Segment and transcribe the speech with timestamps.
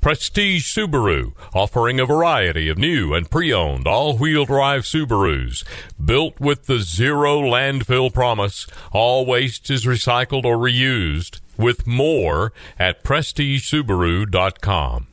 [0.00, 5.62] Prestige Subaru, offering a variety of new and pre-owned all-wheel drive Subarus.
[6.02, 11.40] Built with the zero landfill promise, all waste is recycled or reused.
[11.58, 15.06] With more at prestigesubaru.com.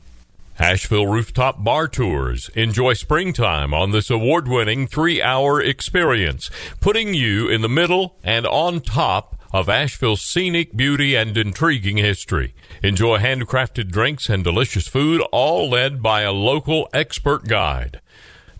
[0.58, 2.48] Asheville Rooftop Bar Tours.
[2.54, 8.44] Enjoy springtime on this award winning three hour experience, putting you in the middle and
[8.46, 12.54] on top of Asheville's scenic beauty and intriguing history.
[12.82, 18.00] Enjoy handcrafted drinks and delicious food, all led by a local expert guide.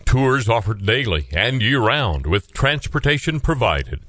[0.05, 4.01] Tours offered daily and year round with transportation provided.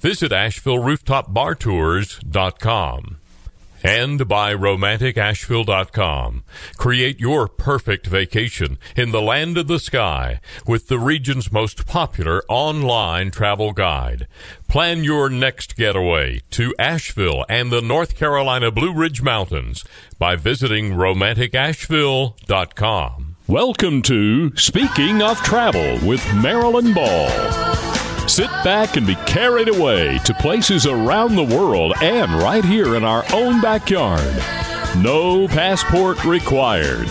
[0.00, 3.16] Visit AshevilleRooftopBarTours.com
[3.84, 6.42] and by romanticasheville.com.
[6.78, 12.42] Create your perfect vacation in the land of the sky with the region's most popular
[12.48, 14.26] online travel guide.
[14.66, 19.84] Plan your next getaway to Asheville and the North Carolina Blue Ridge Mountains
[20.18, 23.36] by visiting romanticasheville.com.
[23.46, 27.28] Welcome to Speaking of Travel with Marilyn Ball.
[28.26, 33.04] Sit back and be carried away to places around the world and right here in
[33.04, 34.34] our own backyard.
[34.96, 37.08] No passport required.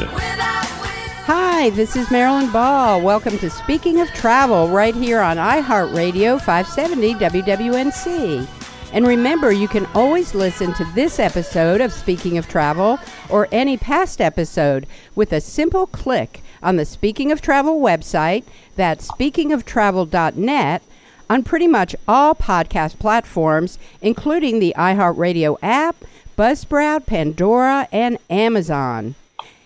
[1.25, 2.99] Hi, this is Marilyn Ball.
[2.99, 8.47] Welcome to Speaking of Travel right here on iHeartRadio 570 WWNC.
[8.91, 12.97] And remember, you can always listen to this episode of Speaking of Travel
[13.29, 18.45] or any past episode with a simple click on the Speaking of Travel website.
[18.75, 20.81] That's speakingoftravel.net
[21.29, 25.95] on pretty much all podcast platforms, including the iHeartRadio app,
[26.37, 29.15] Buzzsprout, Pandora, and Amazon.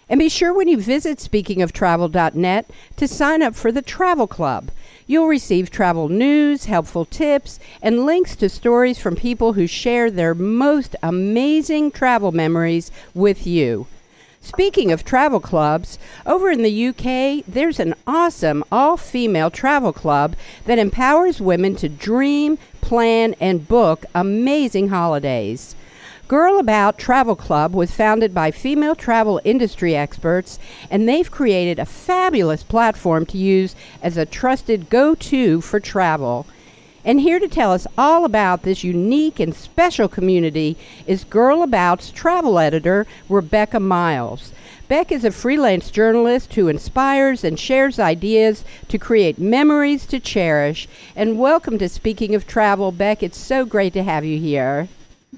[0.10, 4.72] And be sure when you visit speakingoftravel.net to sign up for the Travel Club.
[5.06, 10.34] You'll receive travel news, helpful tips, and links to stories from people who share their
[10.34, 13.88] most amazing travel memories with you.
[14.48, 20.38] Speaking of travel clubs, over in the UK, there's an awesome all female travel club
[20.64, 25.76] that empowers women to dream, plan, and book amazing holidays.
[26.30, 30.60] Girl About Travel Club was founded by female travel industry experts,
[30.90, 36.48] and they've created a fabulous platform to use as a trusted go to for travel.
[37.08, 40.76] And here to tell us all about this unique and special community
[41.06, 44.52] is Girl About's travel editor, Rebecca Miles.
[44.90, 50.90] Beck is a freelance journalist who inspires and shares ideas to create memories to cherish.
[51.16, 53.24] And welcome to Speaking of Travel, Beck.
[53.24, 54.90] It's so great to have you here.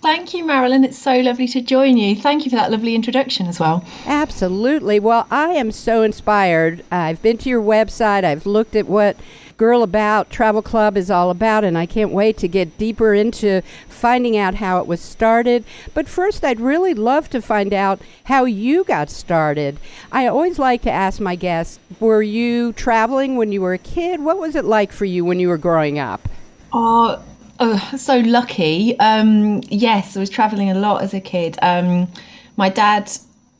[0.01, 0.83] Thank you, Marilyn.
[0.83, 2.15] It's so lovely to join you.
[2.15, 3.85] Thank you for that lovely introduction as well.
[4.07, 4.99] Absolutely.
[4.99, 6.83] Well, I am so inspired.
[6.91, 9.17] I've been to your website, I've looked at what
[9.59, 13.61] Girl About Travel Club is all about, and I can't wait to get deeper into
[13.89, 15.65] finding out how it was started.
[15.93, 19.77] But first, I'd really love to find out how you got started.
[20.13, 24.21] I always like to ask my guests were you traveling when you were a kid?
[24.21, 26.29] What was it like for you when you were growing up?
[26.71, 27.21] Oh,
[27.59, 28.97] oh so lucky.
[28.99, 31.59] Um, yes, I was traveling a lot as a kid.
[31.61, 32.07] Um,
[32.55, 33.11] my dad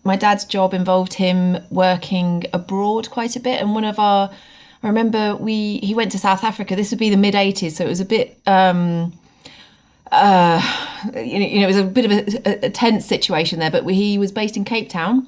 [0.05, 4.31] my dad's job involved him working abroad quite a bit and one of our
[4.83, 6.75] I remember we he went to South Africa.
[6.75, 8.39] This would be the mid '80s, so it was a bit.
[8.45, 9.13] Um,
[10.11, 10.59] uh,
[11.15, 13.69] you, know, it was a bit of a, a tense situation there.
[13.69, 15.27] But we, he was based in Cape Town,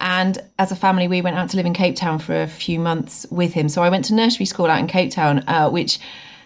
[0.00, 2.78] and as a family, we went out to live in Cape Town for a few
[2.78, 3.68] months with him.
[3.68, 5.98] So I went to nursery school out in Cape Town, uh, which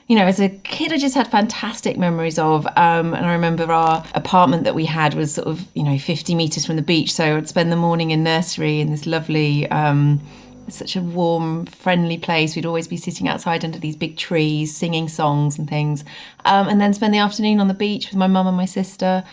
[0.08, 2.66] you know, as a kid, I just had fantastic memories of.
[2.76, 6.34] Um, and I remember our apartment that we had was sort of, you know, 50
[6.34, 7.12] meters from the beach.
[7.12, 10.20] So I'd spend the morning in nursery in this lovely, um,
[10.68, 12.54] such a warm, friendly place.
[12.54, 16.04] We'd always be sitting outside under these big trees, singing songs and things,
[16.44, 19.25] um, and then spend the afternoon on the beach with my mum and my sister.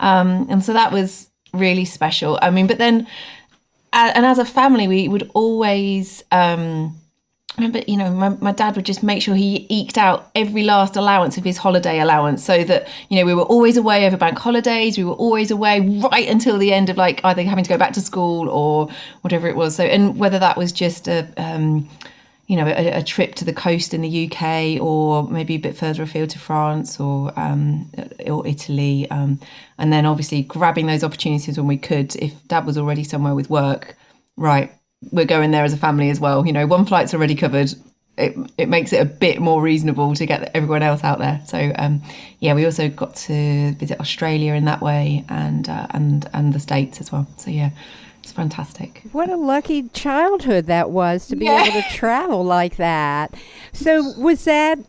[0.00, 2.38] Um, and so that was really special.
[2.40, 3.06] I mean, but then,
[3.92, 6.22] and as a family, we would always.
[6.30, 6.96] Um,
[7.58, 10.96] remember, you know, my, my dad would just make sure he eked out every last
[10.96, 14.38] allowance of his holiday allowance so that, you know, we were always away over bank
[14.38, 14.96] holidays.
[14.96, 17.92] We were always away right until the end of like either having to go back
[17.94, 18.88] to school or
[19.22, 19.76] whatever it was.
[19.76, 21.88] So, and whether that was just a, um,
[22.46, 25.76] you know, a, a, trip to the coast in the UK or maybe a bit
[25.76, 27.90] further afield to France or um,
[28.26, 29.38] or Italy, um,
[29.76, 32.16] and then obviously grabbing those opportunities when we could.
[32.16, 33.98] If Dad was already somewhere with work,
[34.38, 34.72] right,
[35.12, 36.46] we're going there as a family as well.
[36.46, 37.72] You know, one flight's already covered.
[38.18, 41.40] it, it makes it a bit more reasonable to get everyone else out there.
[41.46, 42.02] So um,
[42.40, 46.60] yeah, we also got to visit Australia in that way, and uh, and and the
[46.60, 47.26] states as well.
[47.36, 47.70] So yeah,
[48.22, 49.02] it's fantastic.
[49.12, 51.64] What a lucky childhood that was to be yeah.
[51.64, 53.34] able to travel like that.
[53.72, 54.80] So was that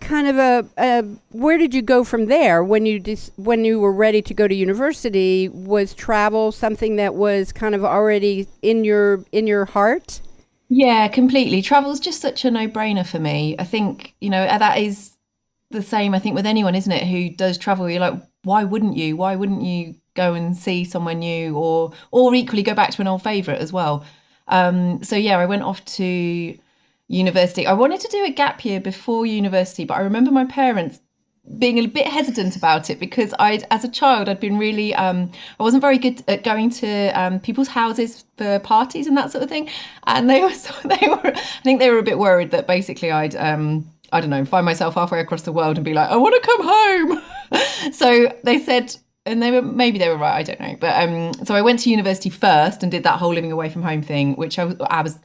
[0.00, 1.02] kind of a, a,
[1.32, 4.48] where did you go from there when you dis, when you were ready to go
[4.48, 5.48] to university?
[5.48, 10.20] Was travel something that was kind of already in your in your heart?
[10.68, 11.62] Yeah completely.
[11.62, 13.56] Travel's just such a no-brainer for me.
[13.58, 15.12] I think you know that is
[15.70, 17.90] the same i think with anyone isn't it who does travel.
[17.90, 19.16] You're like why wouldn't you?
[19.16, 23.08] Why wouldn't you go and see somewhere new or or equally go back to an
[23.08, 24.04] old favorite as well?
[24.48, 26.56] Um, so yeah i went off to
[27.08, 27.66] university.
[27.66, 31.00] I wanted to do a gap year before university, but I remember my parents
[31.58, 35.30] being a bit hesitant about it because I, as a child, I'd been really, um,
[35.60, 39.44] I wasn't very good at going to um, people's houses for parties and that sort
[39.44, 39.70] of thing,
[40.06, 40.50] and they were,
[40.84, 44.30] they were, I think they were a bit worried that basically I'd, um, I don't
[44.30, 47.92] know, find myself halfway across the world and be like, I want to come home.
[47.92, 51.32] so they said, and they were maybe they were right, I don't know, but um,
[51.44, 54.34] so I went to university first and did that whole living away from home thing,
[54.34, 55.18] which I I was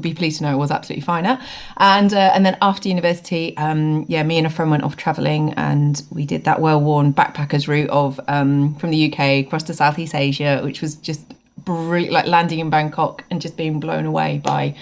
[0.00, 1.40] be pleased to know was absolutely fine at.
[1.76, 5.52] And uh, and then after university, um, yeah, me and a friend went off travelling,
[5.54, 10.14] and we did that well-worn backpackers route of um, from the UK across to Southeast
[10.14, 11.20] Asia, which was just
[11.64, 14.76] brilliant, like landing in Bangkok and just being blown away by.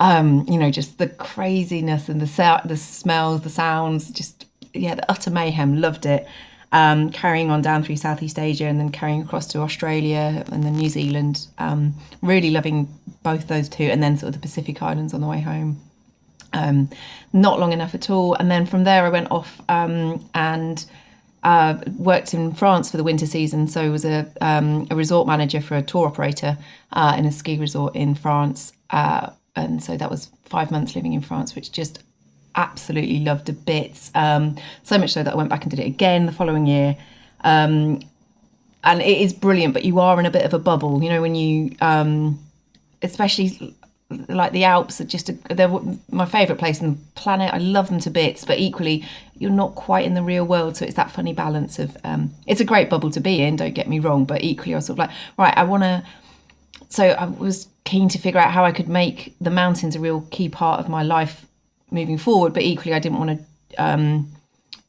[0.00, 5.10] Um, you know, just the craziness and the the smells, the sounds, just yeah, the
[5.10, 5.80] utter mayhem.
[5.80, 6.26] Loved it
[6.72, 10.74] um, carrying on down through Southeast Asia and then carrying across to Australia and then
[10.76, 11.46] New Zealand.
[11.58, 12.88] Um, really loving
[13.22, 15.80] both those two, and then sort of the Pacific Islands on the way home.
[16.52, 16.88] Um,
[17.32, 18.34] not long enough at all.
[18.34, 20.84] And then from there, I went off um, and
[21.42, 23.68] uh, worked in France for the winter season.
[23.68, 26.56] So I was a, um, a resort manager for a tour operator
[26.92, 28.72] uh, in a ski resort in France.
[28.90, 32.02] Uh, and so that was five months living in France, which just
[32.58, 34.10] absolutely loved to bits.
[34.14, 36.96] Um, so much so that I went back and did it again the following year.
[37.42, 38.00] Um,
[38.84, 41.22] and it is brilliant, but you are in a bit of a bubble, you know,
[41.22, 42.38] when you, um,
[43.02, 43.74] especially
[44.28, 45.68] like the Alps are just a, they're
[46.10, 47.52] my favourite place on the planet.
[47.52, 49.04] I love them to bits, but equally
[49.36, 52.60] you're not quite in the real world, so it's that funny balance of um, it's
[52.60, 53.56] a great bubble to be in.
[53.56, 56.02] Don't get me wrong, but equally I was sort of like, right, I want to.
[56.88, 60.22] So I was keen to figure out how I could make the mountains a real
[60.30, 61.44] key part of my life
[61.90, 62.52] moving forward.
[62.52, 64.30] But equally, I didn't want to um,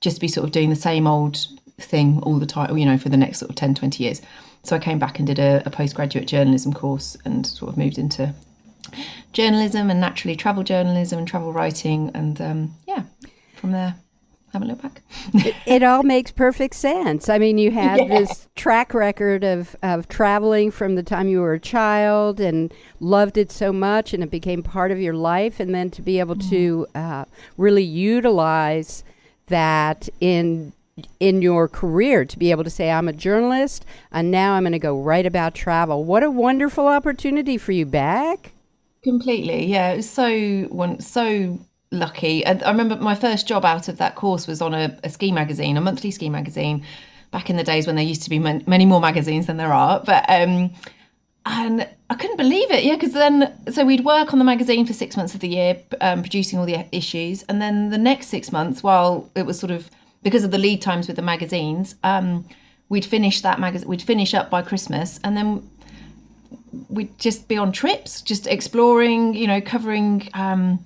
[0.01, 1.46] just be sort of doing the same old
[1.78, 4.22] thing all the time, you know, for the next sort of 10, 20 years.
[4.63, 7.98] So I came back and did a, a postgraduate journalism course and sort of moved
[7.98, 8.34] into
[9.31, 12.12] journalism and naturally travel journalism and travel writing.
[12.13, 13.04] And um, yeah,
[13.56, 13.96] from there
[14.51, 15.01] haven't looked Beck.
[15.34, 17.30] it, it, all makes perfect sense.
[17.30, 18.07] I mean, you had yeah.
[18.07, 23.38] this track record of, of traveling from the time you were a child and loved
[23.38, 25.60] it so much, and it became part of your life.
[25.60, 26.50] And then to be able mm.
[26.50, 27.25] to uh,
[27.57, 29.04] really utilize
[29.48, 30.74] that in
[31.22, 34.74] in your career to be able to say I'm a journalist and now I'm going
[34.74, 36.04] to go write about travel.
[36.04, 38.51] What a wonderful opportunity for you back.
[39.01, 39.66] Completely.
[39.66, 41.57] Yeah, it was so so
[41.91, 42.45] lucky.
[42.45, 45.31] I, I remember my first job out of that course was on a, a, ski
[45.31, 46.86] magazine, a monthly ski magazine,
[47.31, 49.74] back in the days when there used to be man, many more magazines than there
[49.74, 50.01] are.
[50.06, 50.71] But um,
[51.45, 54.94] and I couldn't believe it, yeah, because then so we'd work on the magazine for
[54.94, 58.51] six months of the year, um, producing all the issues, and then the next six
[58.51, 59.89] months, while it was sort of
[60.21, 62.46] because of the lead times with the magazines, um,
[62.89, 65.67] we'd finish that magazine, we'd finish up by Christmas, and then
[66.89, 70.84] we'd just be on trips, just exploring, you know, covering um,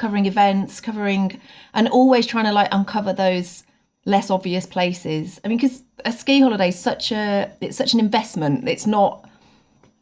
[0.00, 1.38] covering events, covering,
[1.74, 3.62] and always trying to like uncover those
[4.06, 5.38] less obvious places.
[5.44, 8.66] I mean, because a ski holiday is such a it's such an investment.
[8.66, 9.28] It's not,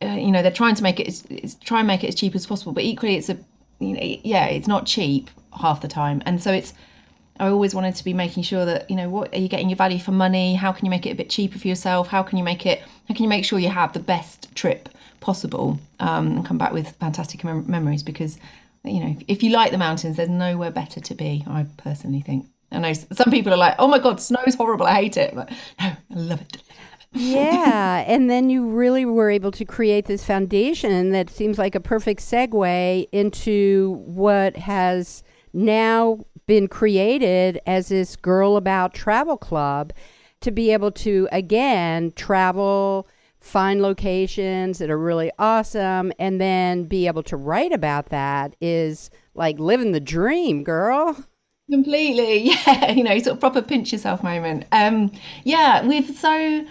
[0.00, 2.14] uh, you know, they're trying to make it it's, it's try and make it as
[2.14, 3.36] cheap as possible, but equally it's a,
[3.80, 6.72] you know, yeah, it's not cheap half the time, and so it's.
[7.40, 9.76] I always wanted to be making sure that you know what are you getting your
[9.76, 10.54] value for money?
[10.54, 12.08] How can you make it a bit cheaper for yourself?
[12.08, 12.80] How can you make it?
[13.06, 14.88] How can you make sure you have the best trip
[15.20, 18.02] possible um, and come back with fantastic mem- memories?
[18.02, 18.38] Because
[18.88, 21.44] you know, if you like the mountains, there's nowhere better to be.
[21.46, 22.46] I personally think.
[22.70, 24.86] I know some people are like, "Oh my god, snow's horrible.
[24.86, 26.62] I hate it." But no, I love it.
[27.12, 31.80] yeah, and then you really were able to create this foundation that seems like a
[31.80, 35.22] perfect segue into what has
[35.54, 39.92] now been created as this Girl About Travel Club
[40.40, 43.08] to be able to again travel
[43.40, 49.10] find locations that are really awesome and then be able to write about that is
[49.34, 51.16] like living the dream, girl.
[51.70, 52.50] Completely.
[52.66, 52.92] Yeah.
[52.92, 54.64] You know, sort of proper pinch yourself moment.
[54.72, 55.12] Um,
[55.44, 56.64] yeah, we've so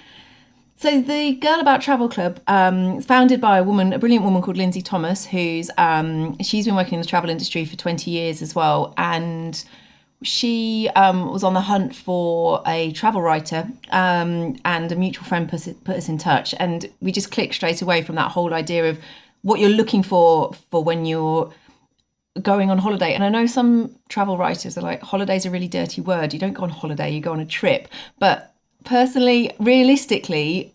[0.80, 4.58] So the Girl About Travel Club, um, founded by a woman, a brilliant woman called
[4.58, 8.54] Lindsay Thomas, who's um, she's been working in the travel industry for 20 years as
[8.54, 9.64] well, and
[10.24, 15.50] she um, was on the hunt for a travel writer, um, and a mutual friend
[15.50, 18.90] put, put us in touch, and we just clicked straight away from that whole idea
[18.90, 19.00] of
[19.44, 21.54] what you're looking for for when you're
[22.42, 23.14] going on holiday.
[23.14, 26.34] And I know some travel writers are like, holiday's a really dirty word.
[26.34, 27.88] You don't go on holiday, you go on a trip.
[28.20, 30.74] But personally, realistically,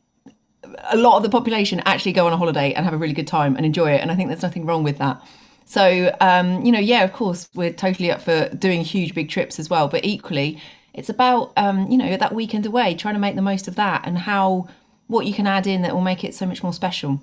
[0.91, 3.27] a lot of the population actually go on a holiday and have a really good
[3.27, 4.01] time and enjoy it.
[4.01, 5.21] And I think there's nothing wrong with that.
[5.65, 9.59] So, um, you know, yeah, of course, we're totally up for doing huge, big trips
[9.59, 9.89] as well.
[9.89, 10.61] But equally,
[10.95, 14.07] it's about, um, you know, that weekend away, trying to make the most of that
[14.07, 14.69] and how,
[15.07, 17.21] what you can add in that will make it so much more special.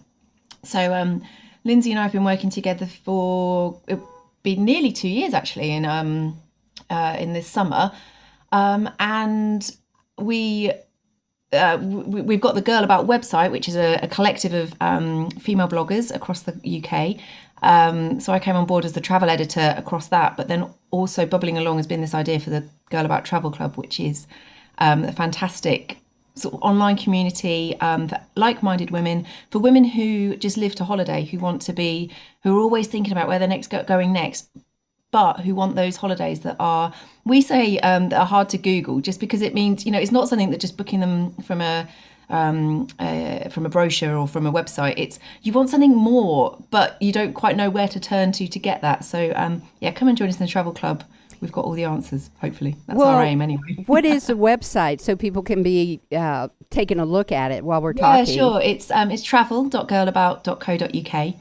[0.63, 1.21] So, um,
[1.63, 3.99] Lindsay and I have been working together for it
[4.43, 6.37] been nearly two years actually in um
[6.89, 7.91] uh, in this summer,
[8.51, 9.75] um, and
[10.17, 10.71] we
[11.53, 15.29] uh, we, have got the Girl About website, which is a, a collective of um,
[15.31, 17.17] female bloggers across the UK.
[17.61, 21.25] Um, so I came on board as the travel editor across that, but then also
[21.25, 24.27] bubbling along has been this idea for the Girl About Travel Club, which is
[24.77, 25.97] um, a fantastic
[26.35, 31.25] sort of online community um, for like-minded women, for women who just live to holiday,
[31.25, 32.11] who want to be,
[32.43, 34.49] who are always thinking about where they're next going next,
[35.11, 36.93] but who want those holidays that are
[37.25, 40.11] we say um, that are hard to Google, just because it means you know it's
[40.11, 41.87] not something that just booking them from a
[42.29, 44.95] um, uh, from a brochure or from a website.
[44.97, 48.59] It's you want something more, but you don't quite know where to turn to to
[48.59, 49.05] get that.
[49.05, 51.03] So um, yeah, come and join us in the travel club
[51.41, 52.29] we've got all the answers.
[52.41, 53.75] Hopefully, that's well, our aim anyway.
[53.87, 57.81] what is the website so people can be uh, taking a look at it while
[57.81, 58.31] we're talking?
[58.33, 58.61] Yeah, sure.
[58.61, 61.33] It's um, it's travel.girlabout.co.uk.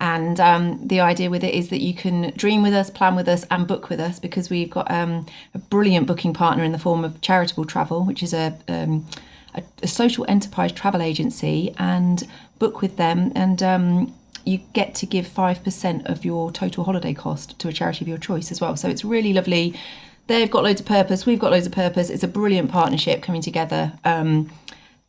[0.00, 3.28] And um, the idea with it is that you can dream with us, plan with
[3.28, 6.78] us, and book with us because we've got um, a brilliant booking partner in the
[6.78, 9.06] form of Charitable Travel, which is a, um,
[9.54, 12.26] a, a social enterprise travel agency, and
[12.58, 13.32] book with them.
[13.34, 18.04] And um, you get to give 5% of your total holiday cost to a charity
[18.04, 18.76] of your choice as well.
[18.76, 19.78] So it's really lovely.
[20.26, 22.10] They've got loads of purpose, we've got loads of purpose.
[22.10, 24.50] It's a brilliant partnership coming together um,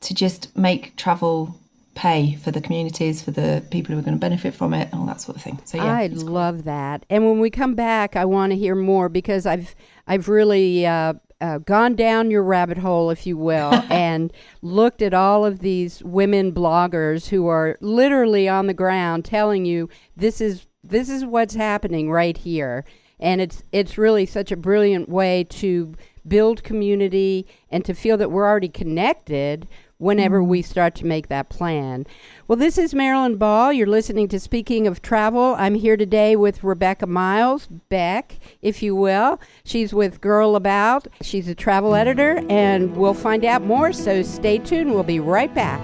[0.02, 1.58] to just make travel
[1.96, 5.00] pay for the communities, for the people who are going to benefit from it, and
[5.00, 5.60] all that sort of thing.
[5.66, 6.64] So yeah, I love cool.
[6.64, 7.06] that.
[7.10, 9.74] And when we come back, I want to hear more because I've
[10.06, 15.14] I've really uh, uh, gone down your rabbit hole, if you will, and looked at
[15.14, 20.68] all of these women bloggers who are literally on the ground telling you this is
[20.84, 22.86] this is what's happening right here,
[23.20, 25.96] and it's it's really such a brilliant way to
[26.28, 30.70] build community and to feel that we're already connected whenever we mm-hmm.
[30.70, 32.06] start to make that plan.
[32.48, 33.74] Well, this is Marilyn Ball.
[33.74, 35.56] You're listening to Speaking of Travel.
[35.58, 39.40] I'm here today with Rebecca Miles, Beck, if you will.
[39.64, 41.08] She's with Girl About.
[41.22, 44.94] She's a travel editor, and we'll find out more, so stay tuned.
[44.94, 45.82] We'll be right back.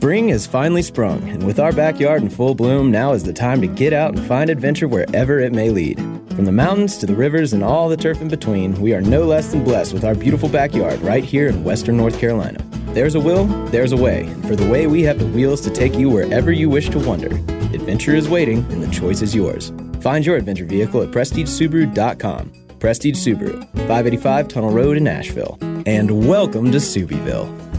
[0.00, 3.60] Spring has finally sprung, and with our backyard in full bloom, now is the time
[3.60, 5.98] to get out and find adventure wherever it may lead.
[6.34, 9.24] From the mountains to the rivers and all the turf in between, we are no
[9.24, 12.64] less than blessed with our beautiful backyard right here in western North Carolina.
[12.94, 15.70] There's a will, there's a way, and for the way we have the wheels to
[15.70, 17.36] take you wherever you wish to wander.
[17.74, 19.70] Adventure is waiting, and the choice is yours.
[20.00, 22.52] Find your adventure vehicle at PrestigeSubaru.com.
[22.78, 25.58] Prestige Subaru, 585 Tunnel Road in Asheville.
[25.84, 27.69] And welcome to Subieville.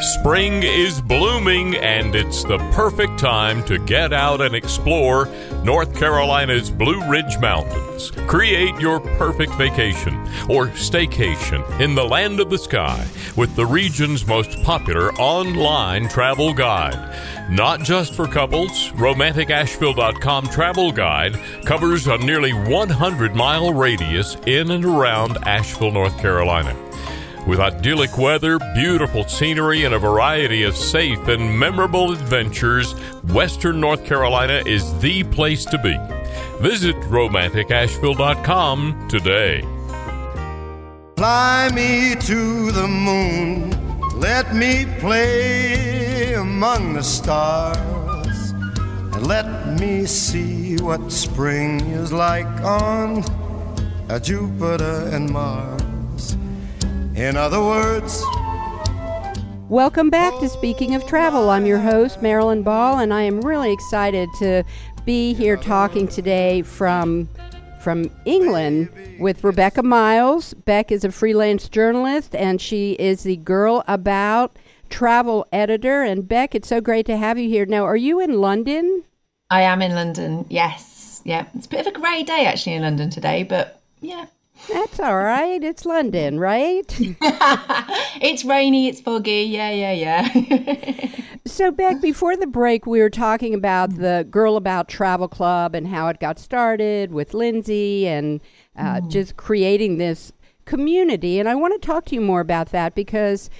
[0.00, 5.26] Spring is blooming, and it's the perfect time to get out and explore
[5.64, 8.10] North Carolina's Blue Ridge Mountains.
[8.26, 10.14] Create your perfect vacation
[10.50, 16.52] or staycation in the land of the sky with the region's most popular online travel
[16.52, 17.18] guide.
[17.50, 24.84] Not just for couples, RomanticAsheville.com travel guide covers a nearly 100 mile radius in and
[24.84, 26.76] around Asheville, North Carolina.
[27.46, 32.94] With idyllic weather, beautiful scenery, and a variety of safe and memorable adventures,
[33.32, 35.96] Western North Carolina is the place to be.
[36.60, 39.60] Visit romanticasheville.com today.
[41.16, 43.70] Fly me to the moon,
[44.18, 53.22] let me play among the stars, and let me see what spring is like on
[54.20, 55.85] Jupiter and Mars.
[57.16, 58.22] In other words,
[59.70, 61.48] Welcome back to Speaking of Travel.
[61.48, 64.62] I'm your host, Marilyn Ball, and I am really excited to
[65.06, 67.26] be here talking today from
[67.80, 70.52] from England with Rebecca Miles.
[70.52, 74.58] Beck is a freelance journalist and she is the Girl About
[74.90, 76.02] travel editor.
[76.02, 77.64] And Beck, it's so great to have you here.
[77.64, 79.04] Now, are you in London?
[79.48, 81.22] I am in London, yes.
[81.24, 84.26] yeah, it's a bit of a grey day actually in London today, but yeah.
[84.68, 85.62] That's all right.
[85.62, 86.84] It's London, right?
[88.20, 89.42] it's rainy, it's foggy.
[89.44, 91.10] Yeah, yeah, yeah.
[91.46, 95.86] so, Beck, before the break, we were talking about the Girl About Travel Club and
[95.86, 98.40] how it got started with Lindsay and
[98.76, 99.10] uh, mm.
[99.10, 100.32] just creating this
[100.64, 101.38] community.
[101.38, 103.50] And I want to talk to you more about that because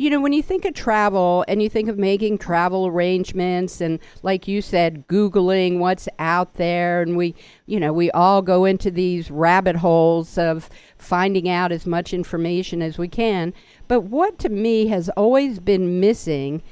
[0.00, 3.98] you know, when you think of travel and you think of making travel arrangements and,
[4.22, 7.34] like you said, Googling what's out there, and we,
[7.66, 12.80] you know, we all go into these rabbit holes of finding out as much information
[12.80, 13.52] as we can.
[13.88, 16.62] But what to me has always been missing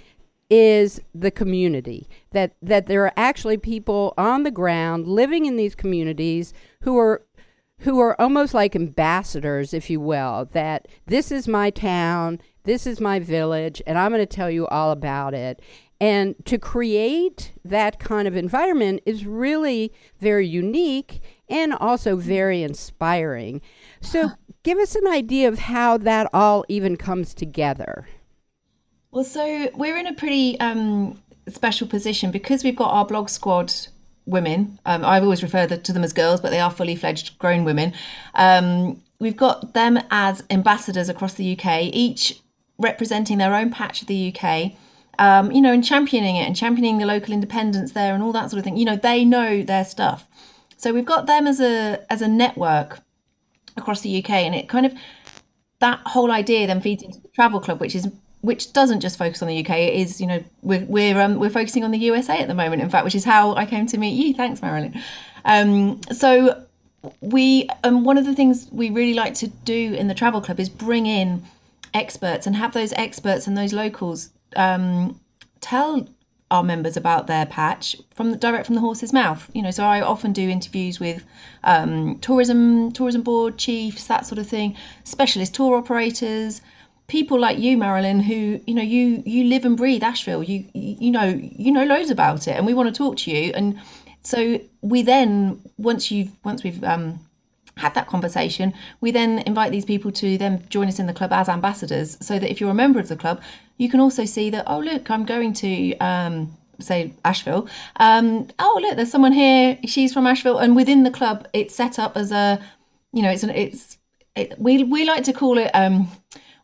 [0.49, 5.75] is the community that that there are actually people on the ground living in these
[5.75, 7.23] communities who are
[7.81, 13.01] who are almost like ambassadors if you will that this is my town this is
[13.01, 15.63] my village, and I'm going to tell you all about it.
[16.01, 23.63] And to create that kind of environment is really very unique and also very inspiring.
[24.03, 24.31] So,
[24.63, 28.07] give us an idea of how that all even comes together.
[29.11, 33.73] Well, so we're in a pretty um, special position because we've got our blog squad
[34.27, 34.79] women.
[34.85, 37.95] Um, I've always referred to them as girls, but they are fully fledged grown women.
[38.35, 41.85] Um, we've got them as ambassadors across the UK.
[41.95, 42.39] Each
[42.79, 44.73] representing their own patch of the UK,
[45.19, 48.51] um, you know, and championing it and championing the local independence there and all that
[48.51, 48.77] sort of thing.
[48.77, 50.27] You know, they know their stuff.
[50.77, 53.01] So we've got them as a as a network
[53.77, 54.95] across the UK, and it kind of
[55.81, 58.09] that whole idea then feeds into the travel club, which is
[58.41, 59.71] which doesn't just focus on the UK.
[59.71, 62.83] It is, you know, we're we're um, we're focusing on the USA at the moment.
[62.83, 64.35] In fact, which is how I came to meet you.
[64.35, 65.01] Thanks, Marilyn.
[65.45, 66.65] Um, so
[67.21, 70.61] we um, one of the things we really like to do in the travel club
[70.61, 71.43] is bring in
[71.95, 75.21] experts and have those experts and those locals um,
[75.61, 76.09] tell
[76.51, 79.51] our members about their patch from the direct from the horse's mouth.
[79.55, 81.25] You know, so I often do interviews with
[81.63, 86.63] um, tourism tourism board chiefs, that sort of thing, specialist tour operators,
[87.07, 90.43] people like you, Marilyn, who you know you you live and breathe Asheville.
[90.43, 93.53] You you know you know loads about it, and we want to talk to you.
[93.55, 93.81] And
[94.23, 97.21] so we then once you've once we've um,
[97.79, 101.33] had that conversation, we then invite these people to then join us in the club
[101.33, 103.43] as ambassadors so that if you're a member of the club,
[103.79, 107.69] you can also see that, oh, look, I'm going to, um, say, Asheville.
[107.97, 110.59] Um, oh, look, there's someone here, she's from Asheville.
[110.59, 112.61] And within the club, it's set up as a,
[113.13, 113.97] you know, it's an, it's,
[114.37, 116.09] it, we, we like to call it, um,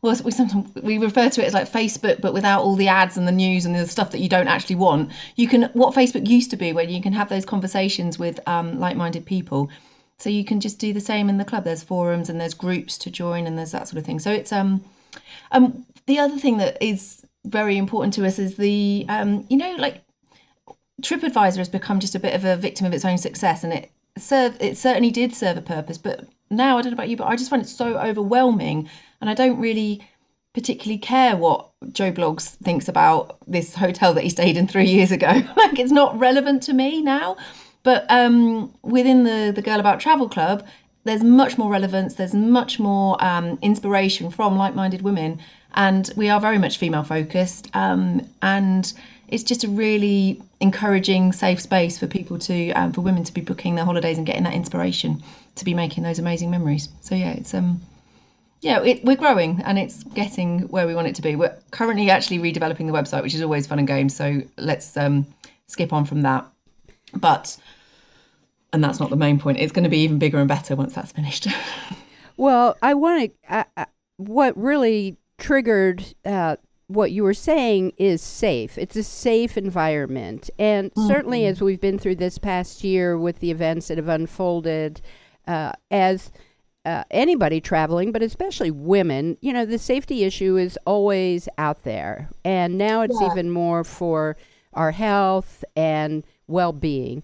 [0.04, 3.16] well, we sometimes we refer to it as like Facebook, but without all the ads
[3.16, 5.10] and the news and the stuff that you don't actually want.
[5.34, 8.78] You can what Facebook used to be, where you can have those conversations with um,
[8.78, 9.70] like-minded people.
[10.18, 11.64] So you can just do the same in the club.
[11.64, 14.18] There's forums and there's groups to join and there's that sort of thing.
[14.18, 14.84] So it's um
[15.52, 19.76] um the other thing that is very important to us is the um you know
[19.76, 20.02] like
[21.02, 23.90] TripAdvisor has become just a bit of a victim of its own success and it
[24.16, 27.26] served it certainly did serve a purpose but now I don't know about you but
[27.26, 28.88] I just find it so overwhelming
[29.20, 30.06] and I don't really
[30.54, 35.10] particularly care what Joe Bloggs thinks about this hotel that he stayed in three years
[35.10, 35.26] ago.
[35.56, 37.36] like it's not relevant to me now.
[37.84, 40.66] But um, within the the Girl About Travel Club,
[41.04, 42.14] there's much more relevance.
[42.14, 45.40] There's much more um, inspiration from like-minded women,
[45.74, 47.70] and we are very much female focused.
[47.74, 48.92] Um, and
[49.28, 53.40] it's just a really encouraging, safe space for people to, um, for women to be
[53.42, 55.22] booking their holidays and getting that inspiration
[55.56, 56.88] to be making those amazing memories.
[57.02, 57.82] So yeah, it's um,
[58.62, 61.36] yeah, it, we're growing and it's getting where we want it to be.
[61.36, 64.16] We're currently actually redeveloping the website, which is always fun and games.
[64.16, 65.26] So let's um,
[65.66, 66.46] skip on from that.
[67.14, 67.56] But
[68.74, 69.58] and that's not the main point.
[69.58, 71.46] It's going to be even bigger and better once that's finished.
[72.36, 73.66] well, I want to.
[74.16, 76.56] What really triggered uh,
[76.88, 78.76] what you were saying is safe.
[78.76, 81.08] It's a safe environment, and mm-hmm.
[81.08, 85.00] certainly as we've been through this past year with the events that have unfolded,
[85.46, 86.30] uh, as
[86.84, 92.28] uh, anybody traveling, but especially women, you know, the safety issue is always out there,
[92.44, 93.30] and now it's yeah.
[93.30, 94.36] even more for
[94.72, 97.22] our health and well-being.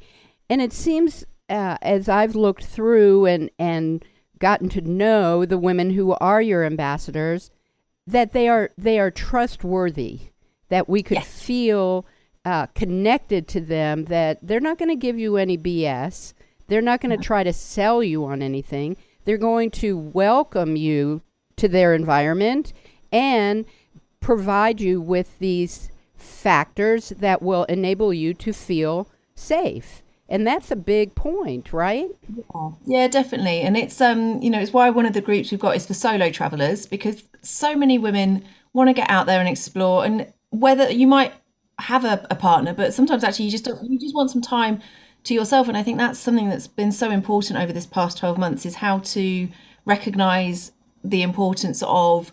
[0.48, 4.04] And it seems uh, as I've looked through and and
[4.38, 7.50] gotten to know the women who are your ambassadors,
[8.06, 10.20] that they are they are trustworthy,
[10.68, 11.42] that we could yes.
[11.42, 12.06] feel
[12.44, 16.32] uh, connected to them, that they're not going to give you any BS,
[16.68, 18.96] they're not going to try to sell you on anything.
[19.24, 21.20] They're going to welcome you
[21.56, 22.72] to their environment
[23.12, 23.66] and
[24.20, 30.76] provide you with these factors that will enable you to feel safe and that's a
[30.76, 32.08] big point right
[32.86, 33.08] yeah.
[33.08, 35.86] definitely and it's um you know it's why one of the groups we've got is
[35.86, 40.26] for solo travelers because so many women want to get out there and explore and
[40.50, 41.32] whether you might
[41.78, 44.80] have a, a partner but sometimes actually you just don't, you just want some time
[45.24, 45.68] to yourself.
[45.68, 48.74] And I think that's something that's been so important over this past 12 months is
[48.74, 49.48] how to
[49.84, 50.72] recognize
[51.04, 52.32] the importance of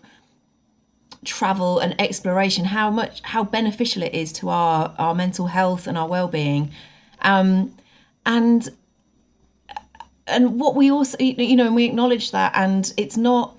[1.24, 5.98] travel and exploration how much how beneficial it is to our our mental health and
[5.98, 6.70] our well-being
[7.22, 7.74] um
[8.28, 8.68] and
[10.28, 13.56] and what we also you know and we acknowledge that and it's not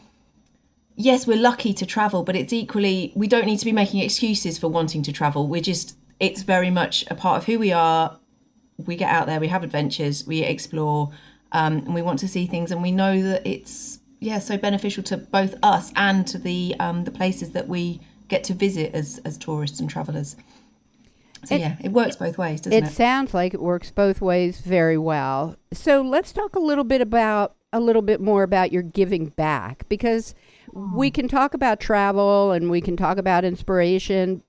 [0.96, 4.58] yes we're lucky to travel but it's equally we don't need to be making excuses
[4.58, 5.48] for wanting to travel.
[5.48, 8.16] We're just it's very much a part of who we are.
[8.86, 11.10] We get out there we have adventures we explore
[11.52, 15.02] um, and we want to see things and we know that it's yeah so beneficial
[15.04, 19.20] to both us and to the um, the places that we get to visit as
[19.26, 20.36] as tourists and travelers
[21.46, 22.92] so it, yeah it works both ways doesn't it it?
[22.92, 25.56] sounds like it works both ways very well.
[25.74, 29.88] So let's talk a little bit about a little bit more about your giving back
[29.90, 30.34] because
[30.74, 34.44] we can talk about travel and we can talk about inspiration.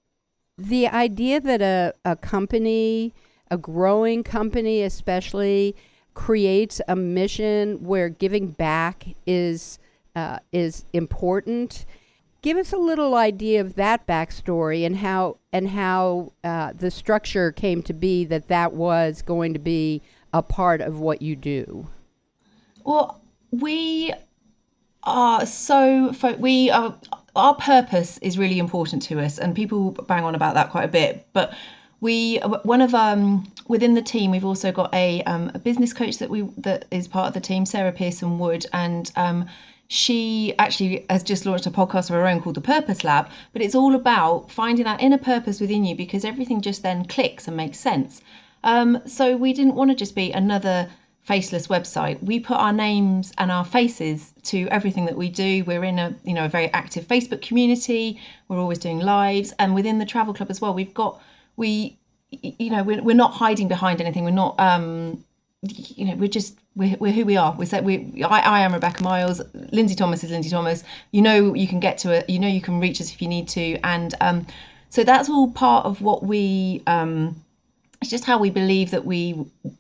[0.57, 3.15] The idea that a, a company
[3.51, 5.75] a growing company especially
[6.15, 9.79] creates a mission where giving back is
[10.17, 11.85] uh, is important.
[12.43, 17.53] Give us a little idea of that backstory and how and how uh, the structure
[17.53, 20.01] came to be that that was going to be
[20.33, 21.87] a part of what you do.
[22.85, 24.15] Well, we
[25.03, 26.95] are so fo- we are
[27.37, 30.89] our purpose is really important to us, and people bang on about that quite a
[30.89, 31.53] bit, but
[32.01, 36.19] we one of um within the team we've also got a um, a business coach
[36.19, 39.47] that we that is part of the team sarah pearson wood and um
[39.93, 43.61] she actually has just launched a podcast of her own called the purpose lab but
[43.61, 47.57] it's all about finding that inner purpose within you because everything just then clicks and
[47.57, 48.21] makes sense.
[48.63, 50.89] Um so we didn't want to just be another
[51.23, 52.23] faceless website.
[52.23, 55.65] We put our names and our faces to everything that we do.
[55.65, 58.17] We're in a you know a very active facebook community.
[58.47, 59.53] We're always doing lives.
[59.59, 61.21] And within the travel club as well we've got
[61.57, 61.99] we
[62.31, 64.23] you know we're, we're not hiding behind anything.
[64.23, 65.25] We're not um
[65.63, 67.53] you know we're just we're, we're who we are.
[67.53, 69.41] We said we I, I am rebecca miles.
[69.73, 70.83] Lindsay thomas is lindsay thomas.
[71.13, 73.29] You know you can get to it you know you can reach us if you
[73.29, 73.77] need to.
[73.85, 74.47] And um
[74.89, 77.37] so that's all part of what we um
[78.01, 79.35] it's just how we believe that we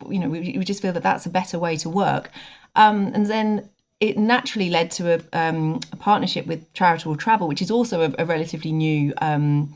[0.08, 2.30] you know we, we just feel that that's a better way to work.
[2.76, 3.68] Um and then
[4.00, 8.14] it naturally led to a, um, a partnership with charitable travel which is also a,
[8.18, 9.74] a relatively new um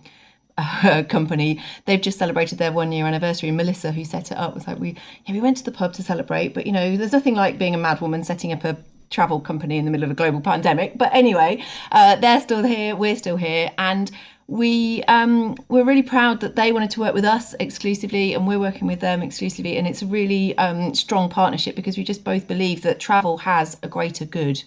[1.09, 3.51] company they've just celebrated their one year anniversary.
[3.51, 6.03] Melissa who set it up was like we yeah we went to the pub to
[6.03, 8.77] celebrate but you know there's nothing like being a mad woman setting up a
[9.11, 10.97] travel company in the middle of a global pandemic.
[10.97, 11.63] But anyway
[11.93, 13.71] uh, they're still here we're still here.
[13.79, 14.11] And
[14.47, 18.59] we um, we're really proud that they wanted to work with us exclusively and we're
[18.59, 19.77] working with them exclusively.
[19.77, 23.77] And it's a really um, strong partnership because we just both believe that travel has
[23.83, 24.63] a greater good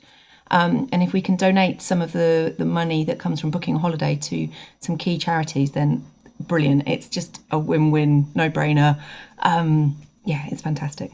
[0.51, 3.75] um, and if we can donate some of the, the money that comes from booking
[3.75, 4.47] a holiday to
[4.79, 6.05] some key charities, then
[6.41, 6.87] brilliant.
[6.87, 8.99] It's just a win win, no brainer.
[9.39, 11.11] Um, yeah, it's fantastic.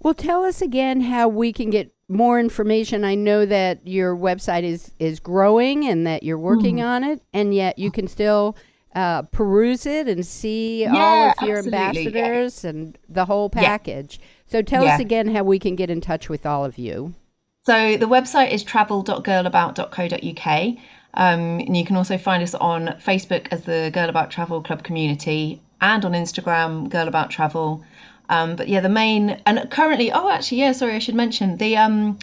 [0.00, 3.04] Well, tell us again how we can get more information.
[3.04, 6.84] I know that your website is, is growing and that you're working mm.
[6.84, 8.56] on it, and yet you can still
[8.94, 12.70] uh, peruse it and see yeah, all of your ambassadors yeah.
[12.70, 14.18] and the whole package.
[14.20, 14.26] Yeah.
[14.46, 17.14] So tell us again how we can get in touch with all of you.
[17.66, 20.76] So the website is travel.girlabout.co.uk.
[21.14, 24.84] Um, and you can also find us on Facebook as the Girl About Travel Club
[24.84, 27.84] community and on Instagram, Girl About Travel.
[28.28, 31.78] Um, but yeah, the main and currently, oh, actually, yeah, sorry, I should mention the
[31.78, 32.18] um,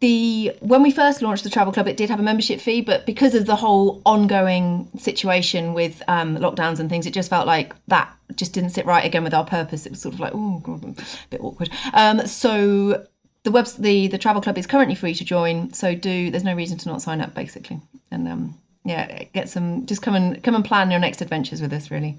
[0.00, 3.04] the when we first launched the travel club, it did have a membership fee, but
[3.04, 7.74] because of the whole ongoing situation with um, lockdowns and things, it just felt like
[7.88, 9.84] that just didn't sit right again with our purpose.
[9.84, 10.94] It was sort of like, oh, God, a
[11.28, 11.68] bit awkward.
[11.92, 13.04] Um, so
[13.44, 16.54] the web the the travel club is currently free to join so do there's no
[16.54, 20.54] reason to not sign up basically and um yeah get some just come and come
[20.54, 22.16] and plan your next adventures with us really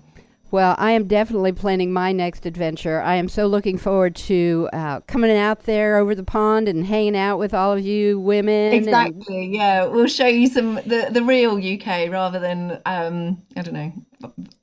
[0.51, 3.01] well, I am definitely planning my next adventure.
[3.01, 7.15] I am so looking forward to uh, coming out there over the pond and hanging
[7.15, 8.73] out with all of you women.
[8.73, 9.45] Exactly.
[9.45, 9.55] And...
[9.55, 13.93] Yeah, we'll show you some the the real UK rather than um, I don't know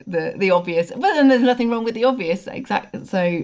[0.05, 0.91] the the obvious.
[0.91, 2.45] But then there's nothing wrong with the obvious.
[2.45, 3.05] Exactly.
[3.05, 3.43] So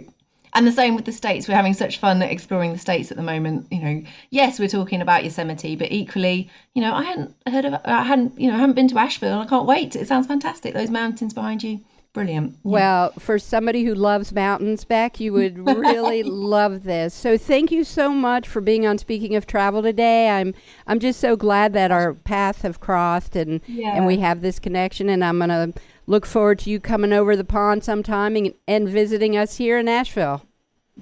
[0.56, 1.48] and the same with the states.
[1.48, 3.68] We're having such fun exploring the states at the moment.
[3.72, 7.74] You know, yes, we're talking about Yosemite, but equally, you know, I hadn't heard of,
[7.84, 9.34] I hadn't, you know, I haven't been to Asheville.
[9.34, 9.96] And I can't wait.
[9.96, 10.74] It sounds fantastic.
[10.74, 11.82] Those mountains behind you.
[12.14, 12.58] Brilliant.
[12.64, 17.14] Well, for somebody who loves mountains, Beck, you would really love this.
[17.14, 20.30] So thank you so much for being on Speaking of Travel today.
[20.30, 20.54] I'm
[20.88, 23.98] I'm just so glad that our paths have crossed and yeah.
[23.98, 25.10] and we have this connection.
[25.10, 25.74] And I'm gonna
[26.08, 29.88] look forward to you coming over the pond sometime and, and visiting us here in
[29.88, 30.46] Asheville.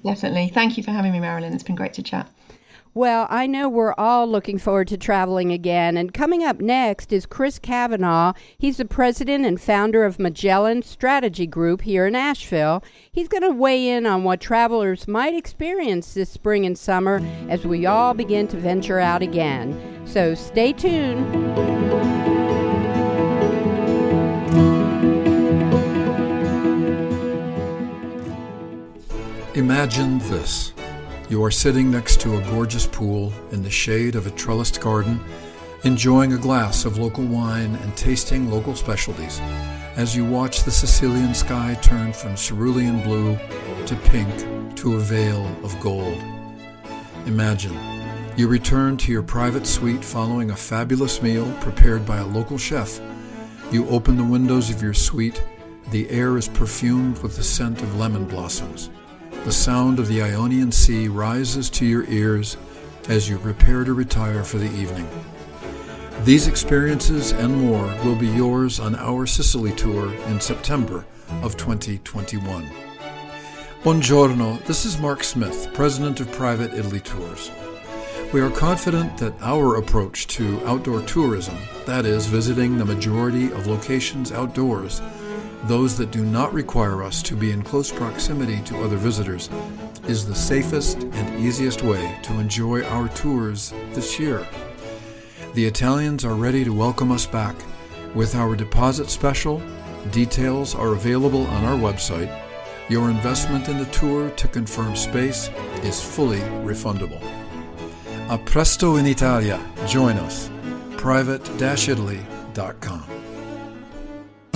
[0.04, 0.48] Definitely.
[0.48, 1.52] Thank you for having me, Marilyn.
[1.52, 2.28] It's been great to chat.
[2.96, 5.96] Well, I know we're all looking forward to traveling again.
[5.96, 8.34] And coming up next is Chris Kavanaugh.
[8.56, 12.84] He's the president and founder of Magellan Strategy Group here in Asheville.
[13.10, 17.66] He's going to weigh in on what travelers might experience this spring and summer as
[17.66, 20.06] we all begin to venture out again.
[20.06, 22.13] So stay tuned.
[29.54, 30.72] Imagine this.
[31.28, 35.20] You are sitting next to a gorgeous pool in the shade of a trellised garden,
[35.84, 39.38] enjoying a glass of local wine and tasting local specialties
[39.94, 43.38] as you watch the Sicilian sky turn from cerulean blue
[43.86, 46.20] to pink to a veil of gold.
[47.26, 47.78] Imagine
[48.36, 53.00] you return to your private suite following a fabulous meal prepared by a local chef.
[53.70, 55.40] You open the windows of your suite.
[55.92, 58.90] The air is perfumed with the scent of lemon blossoms.
[59.44, 62.56] The sound of the Ionian Sea rises to your ears
[63.10, 65.06] as you prepare to retire for the evening.
[66.22, 71.04] These experiences and more will be yours on our Sicily tour in September
[71.42, 72.70] of 2021.
[73.82, 77.50] Buongiorno, this is Mark Smith, President of Private Italy Tours.
[78.32, 83.66] We are confident that our approach to outdoor tourism, that is, visiting the majority of
[83.66, 85.02] locations outdoors,
[85.64, 89.48] those that do not require us to be in close proximity to other visitors,
[90.06, 94.46] is the safest and easiest way to enjoy our tours this year.
[95.54, 97.56] The Italians are ready to welcome us back.
[98.14, 99.62] With our deposit special,
[100.10, 102.30] details are available on our website.
[102.90, 105.48] Your investment in the tour to confirm space
[105.82, 107.22] is fully refundable.
[108.28, 109.58] A presto in Italia.
[109.86, 110.50] Join us.
[110.98, 113.13] private-italy.com.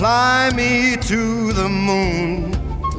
[0.09, 2.49] Fly me to the moon,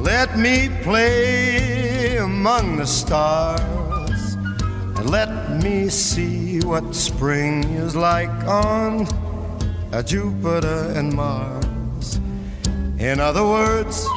[0.01, 4.35] let me play among the stars,
[4.95, 9.05] and let me see what spring is like on
[10.05, 12.21] Jupiter and Mars.
[12.97, 14.07] In other words,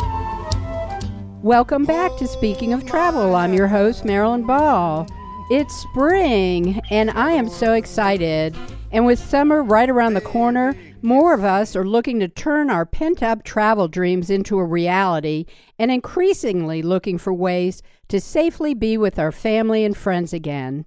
[1.42, 3.34] Welcome back to Speaking of Travel.
[3.34, 5.08] I'm your host, Marilyn Ball.
[5.50, 8.56] It's spring, and I am so excited.
[8.92, 12.86] And with summer right around the corner, more of us are looking to turn our
[12.86, 15.44] pent up travel dreams into a reality
[15.78, 20.86] and increasingly looking for ways to safely be with our family and friends again.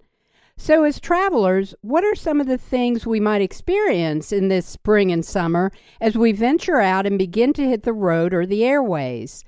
[0.58, 5.12] So, as travelers, what are some of the things we might experience in this spring
[5.12, 9.46] and summer as we venture out and begin to hit the road or the airways?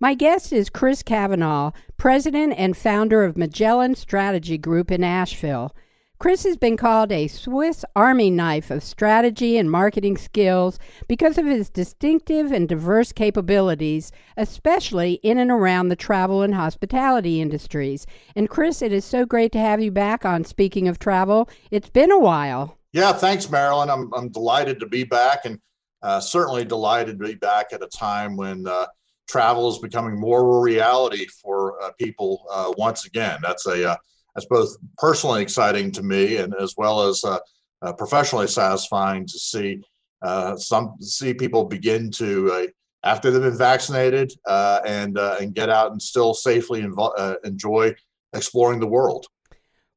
[0.00, 5.76] My guest is Chris Kavanaugh, president and founder of Magellan Strategy Group in Asheville.
[6.18, 10.76] Chris has been called a Swiss Army knife of strategy and marketing skills
[11.06, 17.40] because of his distinctive and diverse capabilities, especially in and around the travel and hospitality
[17.40, 18.04] industries.
[18.34, 21.48] And Chris, it is so great to have you back on Speaking of Travel.
[21.70, 22.76] It's been a while.
[22.92, 23.88] Yeah, thanks, Marilyn.
[23.88, 25.60] I'm, I'm delighted to be back and
[26.02, 28.86] uh, certainly delighted to be back at a time when uh,
[29.28, 33.38] travel is becoming more of a reality for uh, people uh, once again.
[33.40, 33.96] That's a uh,
[34.38, 37.38] that's both personally exciting to me and as well as uh,
[37.82, 39.80] uh, professionally satisfying to see
[40.22, 42.66] uh, some see people begin to uh,
[43.02, 47.92] after they've been vaccinated uh, and uh, and get out and still safely invo- enjoy
[48.32, 49.26] exploring the world.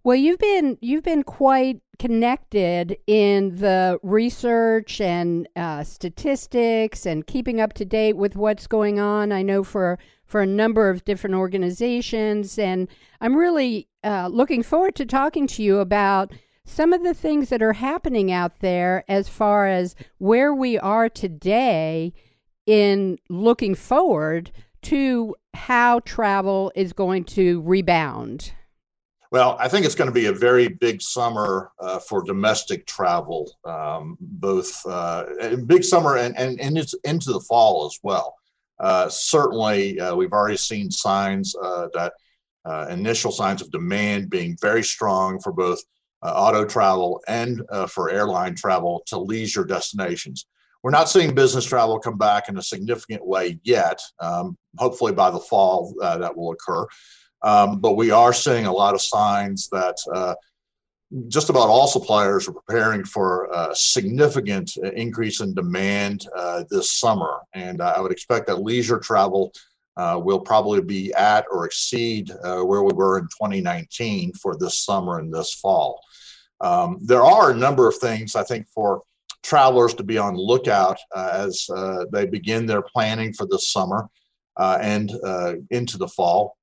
[0.04, 5.48] Well, you've been you've been quite connected in the research and
[5.84, 9.32] statistics and keeping up to date with what's going on.
[9.32, 10.00] I know for
[10.32, 12.58] for a number of different organizations.
[12.58, 12.88] And
[13.20, 16.32] I'm really uh, looking forward to talking to you about
[16.64, 21.10] some of the things that are happening out there as far as where we are
[21.10, 22.14] today
[22.66, 24.52] in looking forward
[24.84, 28.54] to how travel is going to rebound.
[29.32, 33.52] Well, I think it's going to be a very big summer uh, for domestic travel,
[33.66, 35.26] um, both uh,
[35.66, 38.36] big summer and, and, and it's into the fall as well.
[38.82, 42.14] Uh, certainly, uh, we've already seen signs uh, that
[42.66, 45.80] uh, initial signs of demand being very strong for both
[46.24, 50.48] uh, auto travel and for airline travel to leisure destinations.
[50.84, 54.02] We're not seeing business travel come back in a significant way yet.
[54.20, 56.88] Um, hopefully, by the fall, that will occur.
[57.44, 59.98] Um, but we are seeing a lot of signs that
[61.28, 67.42] just about all suppliers are preparing for a significant increase in demand uh, this summer.
[67.54, 69.52] And I would expect that leisure travel
[69.98, 74.80] uh, will probably be at or exceed uh, where we were in 2019 for this
[74.80, 76.02] summer and this fall.
[76.62, 79.02] Um, there are a number of things I think for
[79.44, 84.08] travelers to be on lookout uh, as uh, they begin their planning for this summer
[84.58, 85.12] uh, and
[85.72, 86.58] into the fall.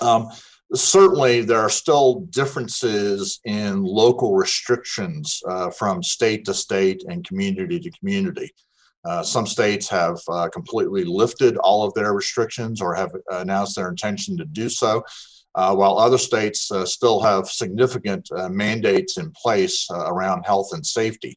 [0.00, 0.30] Um,
[0.74, 7.80] certainly there are still differences in local restrictions uh, from state to state and community
[7.80, 8.50] to community.
[9.04, 13.88] Uh, some states have uh, completely lifted all of their restrictions or have announced their
[13.88, 15.02] intention to do so,
[15.54, 20.84] uh, while other states uh, still have significant uh, mandates in place around health and
[20.84, 21.36] safety.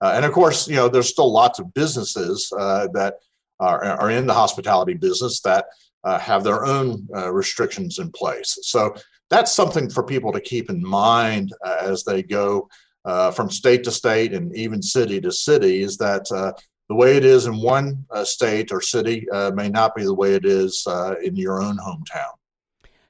[0.00, 3.14] and of course, you know, there's still lots of businesses that
[3.58, 5.66] are, are in the hospitality business that
[6.04, 8.58] uh, have their own uh, restrictions in place.
[8.62, 8.94] So
[9.28, 12.68] that's something for people to keep in mind uh, as they go
[13.04, 16.52] uh, from state to state and even city to city is that uh,
[16.88, 20.34] the way it is in one uh, state or city may not be the way
[20.34, 20.86] it is
[21.22, 22.32] in your own hometown.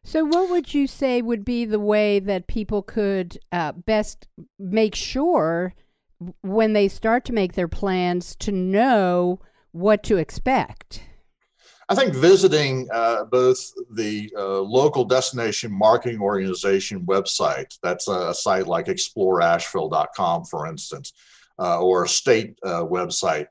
[0.03, 3.39] So, what would you say would be the way that people could
[3.87, 4.27] best
[4.59, 5.75] make sure
[6.43, 9.41] when they start to make their plans to know
[9.73, 11.03] what to expect?
[11.91, 18.69] I think visiting uh, both the uh, local destination marketing organization website, that's a, site
[18.69, 21.13] like exploreasheville.com, for instance,
[21.59, 23.47] uh, or a state uh, website,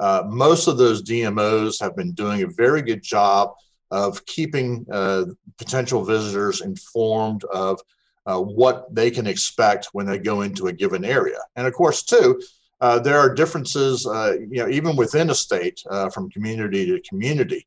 [0.00, 3.54] uh, most of those DMOs have been doing a very good job
[3.92, 5.26] of keeping uh,
[5.56, 7.80] potential visitors informed of
[8.26, 11.38] what they can expect when they go into a given area.
[11.54, 12.40] And of course, too,
[12.84, 17.00] uh, there are differences, uh, you know, even within a state uh, from community to
[17.08, 17.66] community.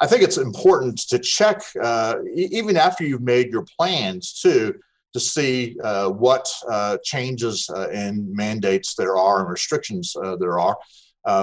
[0.00, 4.74] I think it's important to check, uh, even after you've made your plans, too,
[5.12, 6.52] to see uh, what
[7.04, 10.76] changes and mandates there are and restrictions there are.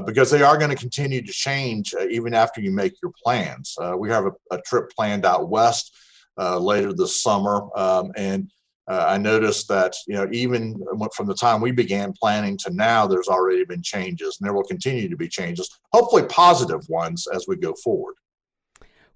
[0.06, 3.78] because they are going to continue to change even after you make your plans.
[3.98, 5.96] we have a, a, trip planned out west
[6.38, 8.52] later this summer, um, and
[8.88, 10.76] uh, I noticed that you know even
[11.16, 14.64] from the time we began planning to now, there's already been changes, and there will
[14.64, 15.70] continue to be changes.
[15.94, 18.16] Hopefully, positive ones as we go forward.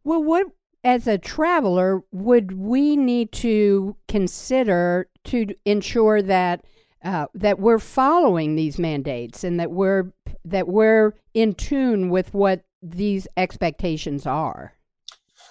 [0.03, 0.47] Well, what
[0.83, 6.63] as a traveler would we need to consider to ensure that
[7.03, 10.13] uh, that we're following these mandates and that we're
[10.45, 14.76] that we're in tune with what these expectations are?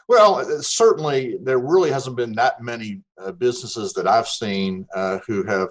[0.08, 5.18] Well, uh, certainly there really hasn't been that many uh, businesses that I've seen uh,
[5.26, 5.70] who have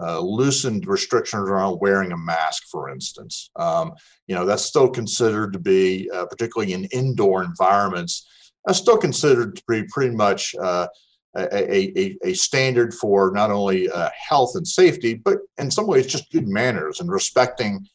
[0.00, 3.50] uh, loosened restrictions around wearing a mask, for instance.
[3.56, 3.94] Um,
[4.26, 9.56] you know, that's still considered to be, uh, particularly in indoor environments, that's still considered
[9.56, 10.88] to be pretty much uh,
[11.36, 13.88] a, a, a, standard for not only
[14.28, 17.86] health and safety, but in some ways just good manners and respecting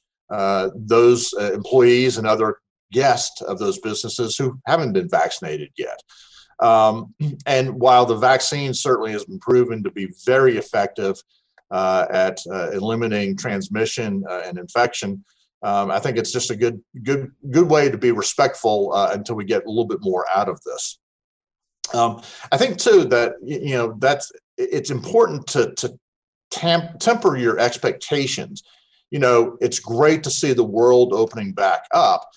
[0.75, 2.57] those employees and other
[2.91, 6.01] guests of those businesses who haven't been vaccinated yet.
[6.59, 7.13] Um,
[7.45, 11.15] and while the vaccine certainly has been proven to be very effective
[11.71, 15.23] uh, at uh, eliminating transmission uh, and infection,
[15.63, 19.35] um, I think it's just a good, good, good way to be respectful uh, until
[19.35, 20.99] we get a little bit more out of this.
[21.93, 25.97] Um, I think too that you know that's it's important to to
[26.51, 28.63] temper your expectations.
[29.09, 32.29] You know, it's great to see the world opening back up,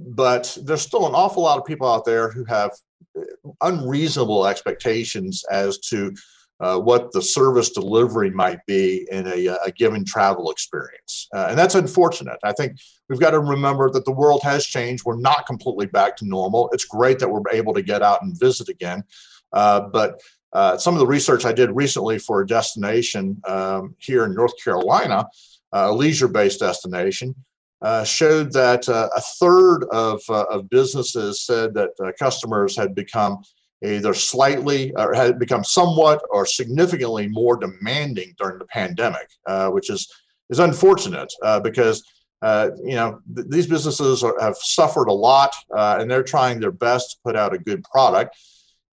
[0.00, 2.70] but there's still an awful lot of people out there who have
[3.18, 3.22] uh,
[3.60, 6.12] unreasonable expectations as to
[6.60, 11.26] uh, what the service delivery might be in a, uh, a given travel experience.
[11.34, 12.38] Uh, and that's unfortunate.
[12.44, 12.76] I think
[13.08, 15.04] we've got to remember that the world has changed.
[15.04, 16.68] We're not completely back to normal.
[16.72, 19.04] It's great that we're able to get out and visit again.
[19.52, 20.20] Uh, but
[20.52, 24.52] uh, some of the research I did recently for a destination um, here in North
[24.62, 25.26] Carolina,
[25.72, 27.34] a leisure based destination,
[27.82, 32.94] uh, showed that uh, a third of, uh, of businesses said that uh, customers had
[32.94, 33.42] become
[33.82, 39.88] either slightly or had become somewhat or significantly more demanding during the pandemic, uh, which
[39.88, 40.06] is
[40.50, 42.02] is unfortunate because
[42.42, 47.12] you know th- these businesses are, have suffered a lot and they're trying their best
[47.12, 48.36] to put out a good product.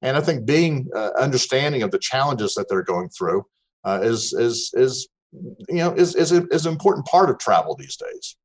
[0.01, 0.87] And I think being
[1.19, 3.45] understanding of the challenges that they're going through
[3.85, 5.09] is is is
[5.67, 8.37] you know is is, a, is an important part of travel these days.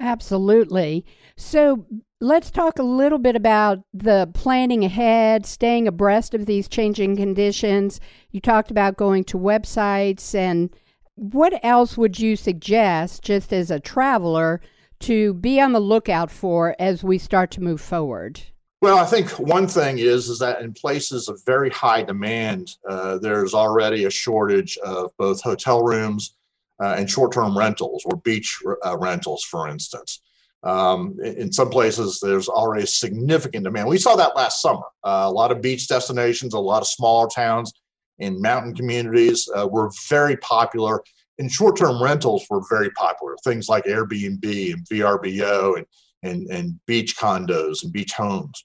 [0.00, 1.04] Absolutely.
[1.36, 1.84] So
[2.20, 8.00] let's talk a little bit about the planning ahead, staying abreast of these changing conditions.
[8.30, 10.70] You talked about going to websites, and
[11.16, 14.62] what else would you suggest, just as a traveler,
[15.00, 18.40] to be on the lookout for as we start to move forward?
[18.82, 23.18] Well, I think one thing is is that in places of very high demand, uh,
[23.18, 26.34] there's already a shortage of both hotel rooms
[26.80, 30.22] uh, and short-term rentals or beach uh, rentals, for instance.
[30.62, 33.88] Um, in some places, there's already significant demand.
[33.88, 34.84] We saw that last summer.
[35.02, 37.72] Uh, a lot of beach destinations, a lot of smaller towns
[38.18, 41.02] in mountain communities uh, were very popular,
[41.38, 43.36] and short-term rentals were very popular.
[43.42, 45.86] Things like Airbnb and VRBO and
[46.22, 48.64] and, and beach condos and beach homes.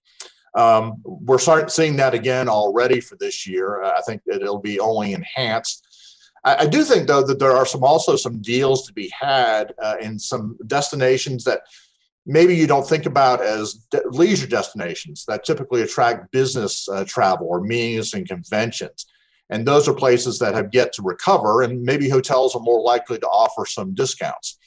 [0.55, 3.83] Um, we're starting seeing that again already for this year.
[3.83, 5.84] Uh, I think that it'll be only enhanced.
[6.45, 9.73] I, I, do think though that there are some also some deals to be had
[9.81, 11.61] uh, in some destinations that
[12.25, 17.47] maybe you don't think about as de- leisure destinations that typically attract business uh, travel
[17.47, 19.05] or meetings and conventions.
[19.49, 23.19] And those are places that have yet to recover, and maybe hotels are more likely
[23.19, 24.57] to offer some discounts.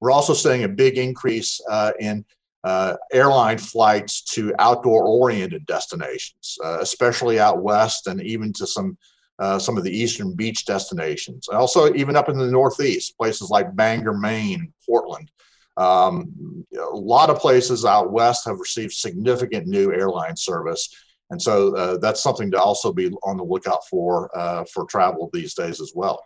[0.00, 2.24] We're also seeing a big increase uh, in
[2.62, 8.98] uh, airline flights to outdoor oriented destinations, uh, especially out west and even to some
[9.38, 11.48] uh, some of the eastern beach destinations.
[11.48, 15.30] Also, even up in the Northeast, places like Bangor, Maine, Portland.
[15.76, 20.88] Um, a lot of places out west have received significant new airline service.
[21.30, 25.28] And so uh, that's something to also be on the lookout for uh, for travel
[25.32, 26.24] these days as well.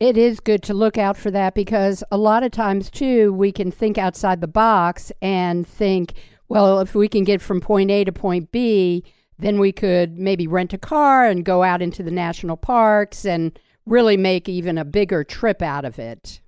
[0.00, 3.52] It is good to look out for that because a lot of times, too, we
[3.52, 6.14] can think outside the box and think,
[6.48, 9.04] well, if we can get from point A to point B,
[9.38, 13.58] then we could maybe rent a car and go out into the national parks and
[13.86, 16.40] really make even a bigger trip out of it.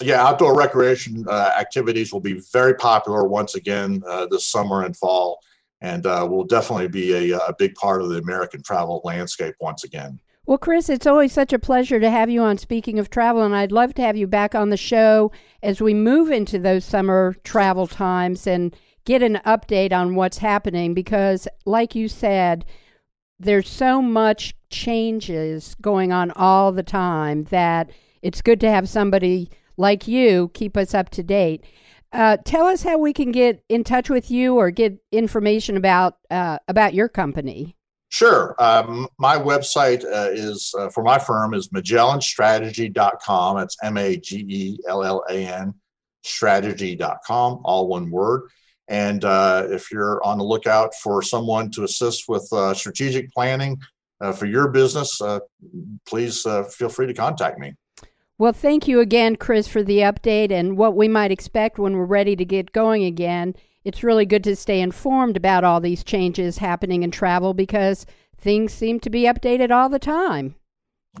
[0.00, 4.96] Yeah, outdoor recreation uh, activities will be very popular once again uh, this summer and
[4.96, 5.40] fall,
[5.80, 9.82] and uh, will definitely be a, a big part of the American travel landscape once
[9.82, 10.20] again.
[10.46, 13.54] Well, Chris, it's always such a pleasure to have you on Speaking of Travel, and
[13.54, 15.30] I'd love to have you back on the show
[15.62, 18.74] as we move into those summer travel times and
[19.04, 22.64] get an update on what's happening because, like you said,
[23.38, 27.90] there's so much changes going on all the time that
[28.22, 31.64] it's good to have somebody like you keep us up to date.
[32.12, 36.18] Uh, tell us how we can get in touch with you or get information about
[36.30, 37.76] uh, about your company.
[38.10, 38.56] Sure.
[38.58, 43.58] Um, my website uh, is uh, for my firm is MagellanStrategy.com.
[43.58, 45.74] It's M A G E L L A N
[46.24, 48.48] strategy.com, all one word.
[48.88, 53.78] And uh, if you're on the lookout for someone to assist with uh, strategic planning
[54.20, 55.40] uh, for your business, uh,
[56.06, 57.74] please feel free to contact me.
[58.38, 62.04] Well, thank you again, Chris, for the update and what we might expect when we're
[62.04, 63.54] ready to get going again
[63.88, 68.04] it's really good to stay informed about all these changes happening in travel because
[68.36, 70.56] things seem to be updated all the time.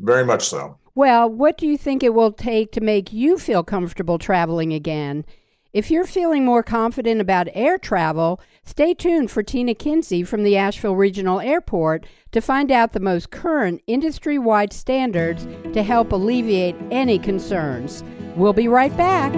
[0.00, 0.76] Very much so.
[0.94, 5.24] Well, what do you think it will take to make you feel comfortable traveling again?
[5.74, 10.56] If you're feeling more confident about air travel, stay tuned for Tina Kinsey from the
[10.56, 16.74] Asheville Regional Airport to find out the most current industry wide standards to help alleviate
[16.90, 18.02] any concerns.
[18.34, 19.34] We'll be right back.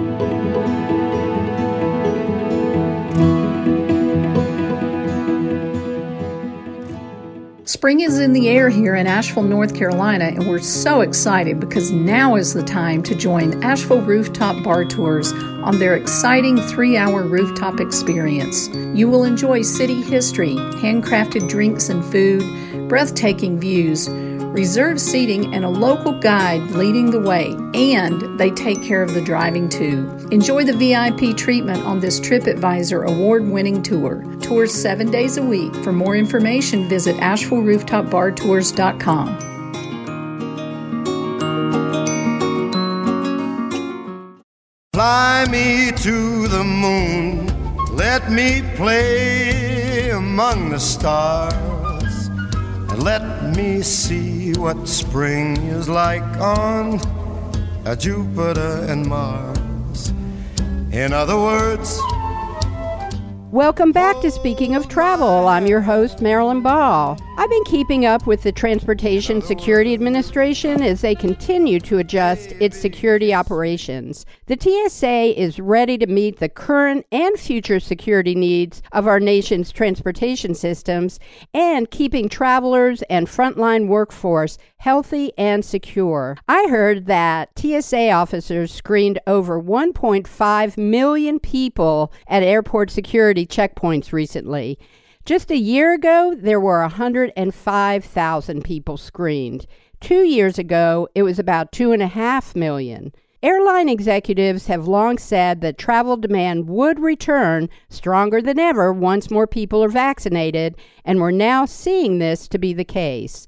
[7.71, 11.89] Spring is in the air here in Asheville, North Carolina, and we're so excited because
[11.89, 17.23] now is the time to join Asheville Rooftop Bar Tours on their exciting three hour
[17.23, 18.67] rooftop experience.
[18.93, 24.09] You will enjoy city history, handcrafted drinks and food, breathtaking views
[24.51, 29.21] reserved seating, and a local guide leading the way, and they take care of the
[29.21, 30.09] driving too.
[30.31, 34.25] Enjoy the VIP treatment on this TripAdvisor award winning tour.
[34.41, 35.73] Tours seven days a week.
[35.75, 39.47] For more information, visit AshevilleRooftopBarTours.com.
[44.93, 47.47] Fly me to the moon,
[47.95, 51.70] let me play among the stars
[53.01, 56.99] let me see what spring is like on
[57.97, 60.13] Jupiter and Mars.
[60.91, 61.99] In other words,
[63.51, 65.49] Welcome back to Speaking of Travel.
[65.49, 67.19] I'm your host, Marilyn Ball.
[67.37, 72.79] I've been keeping up with the Transportation Security Administration as they continue to adjust its
[72.79, 74.25] security operations.
[74.45, 79.73] The TSA is ready to meet the current and future security needs of our nation's
[79.73, 81.19] transportation systems
[81.53, 86.37] and keeping travelers and frontline workforce healthy and secure.
[86.47, 94.77] I heard that TSA officers screened over 1.5 million people at airport security checkpoints recently.
[95.25, 99.67] Just a year ago, there were 105,000 people screened.
[99.99, 103.13] Two years ago, it was about 2.5 million.
[103.43, 109.47] Airline executives have long said that travel demand would return stronger than ever once more
[109.47, 110.75] people are vaccinated,
[111.05, 113.47] and we're now seeing this to be the case.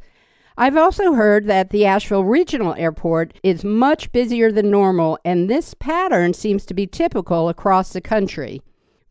[0.57, 5.73] I've also heard that the Asheville Regional Airport is much busier than normal, and this
[5.73, 8.61] pattern seems to be typical across the country.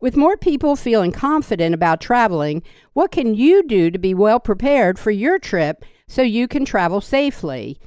[0.03, 4.99] With more people feeling confident about traveling, what can you do to be well prepared
[4.99, 7.79] for your trip so you can travel safely?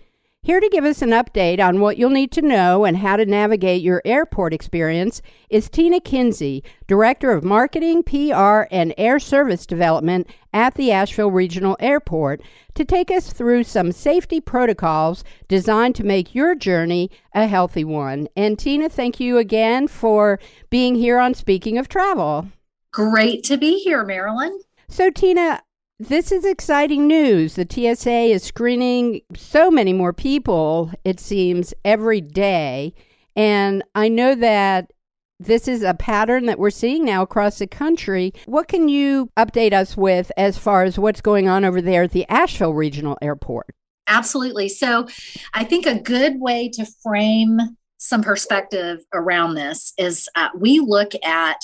[0.47, 3.27] Here to give us an update on what you'll need to know and how to
[3.27, 5.21] navigate your airport experience
[5.51, 11.77] is Tina Kinsey, Director of Marketing, PR, and Air Service Development at the Asheville Regional
[11.81, 12.43] Airport,
[12.77, 18.29] to take us through some safety protocols designed to make your journey a healthy one.
[18.37, 20.39] And Tina, thank you again for
[20.71, 22.47] being here on Speaking of Travel.
[22.93, 24.61] Great to be here, Marilyn.
[24.89, 25.61] So, Tina,
[25.99, 27.55] this is exciting news.
[27.55, 32.95] The TSA is screening so many more people, it seems, every day.
[33.35, 34.93] And I know that
[35.39, 38.33] this is a pattern that we're seeing now across the country.
[38.47, 42.13] What can you update us with as far as what's going on over there at
[42.13, 43.75] the Asheville Regional Airport?
[44.09, 44.69] Absolutely.
[44.69, 45.09] So,
[45.53, 47.59] I think a good way to frame
[47.99, 51.57] some perspective around this is uh, we look at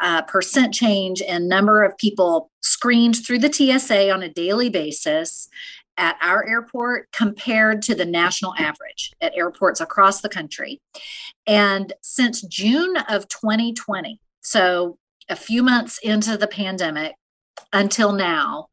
[0.00, 5.48] uh, percent change and number of people screened through the TSA on a daily basis
[5.96, 10.80] at our airport compared to the national average at airports across the country.
[11.46, 17.14] And since June of 2020, so a few months into the pandemic
[17.72, 18.68] until now,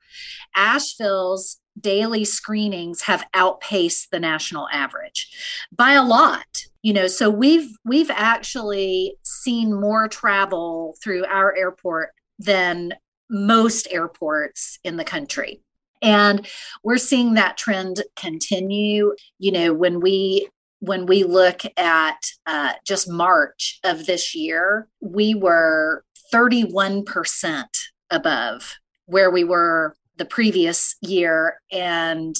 [0.55, 5.29] Asheville's daily screenings have outpaced the national average
[5.71, 12.11] by a lot you know so we've we've actually seen more travel through our airport
[12.39, 12.93] than
[13.29, 15.61] most airports in the country
[16.01, 16.47] and
[16.85, 20.47] we're seeing that trend continue you know when we
[20.79, 27.65] when we look at uh, just march of this year we were 31%
[28.11, 28.75] above
[29.07, 32.37] where we were the previous year and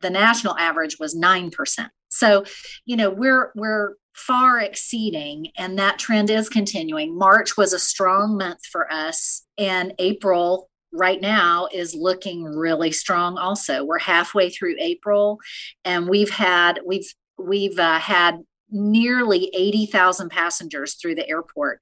[0.00, 1.88] the national average was 9%.
[2.18, 2.44] So,
[2.84, 7.16] you know, we're we're far exceeding and that trend is continuing.
[7.16, 13.38] March was a strong month for us and April right now is looking really strong
[13.38, 13.84] also.
[13.84, 15.38] We're halfway through April
[15.84, 18.40] and we've had we've we've uh, had
[18.70, 21.80] nearly 80,000 passengers through the airport.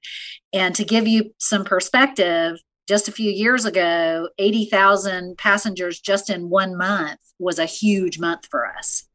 [0.52, 6.50] And to give you some perspective, just a few years ago, 80,000 passengers just in
[6.50, 9.08] one month was a huge month for us.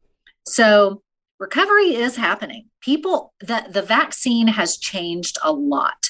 [0.45, 1.01] So
[1.41, 2.67] recovery is happening.
[2.81, 6.07] People, the, the vaccine has changed a lot.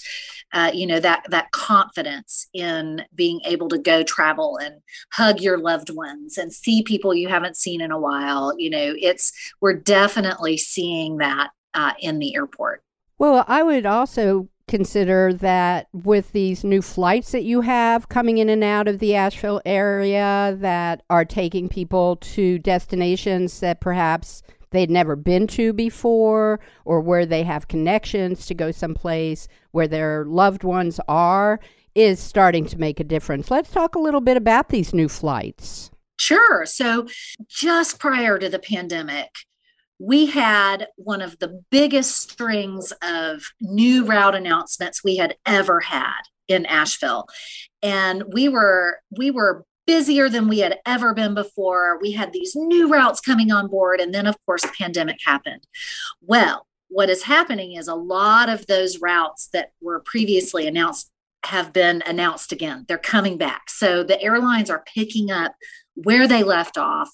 [0.54, 4.82] Uh, you know that that confidence in being able to go travel and
[5.14, 8.94] hug your loved ones and see people you haven't seen in a while you know
[9.00, 12.84] it's we're definitely seeing that uh, in the airport
[13.18, 18.50] well i would also consider that with these new flights that you have coming in
[18.50, 24.42] and out of the Asheville area that are taking people to destinations that perhaps
[24.72, 30.26] they'd never been to before or where they have connections to go someplace where their
[30.26, 31.60] loved ones are
[31.94, 33.52] is starting to make a difference.
[33.52, 35.92] Let's talk a little bit about these new flights.
[36.20, 36.66] Sure.
[36.66, 37.08] So,
[37.48, 39.30] just prior to the pandemic,
[40.00, 46.22] we had one of the biggest strings of new route announcements we had ever had
[46.48, 47.28] in Asheville.
[47.82, 52.00] And we were we were busier than we had ever been before.
[52.02, 55.68] We had these new routes coming on board and then of course the pandemic happened.
[56.22, 61.12] Well, what is happening is a lot of those routes that were previously announced
[61.44, 62.86] have been announced again.
[62.88, 63.70] They're coming back.
[63.70, 65.56] So the airlines are picking up
[66.04, 67.10] where they left off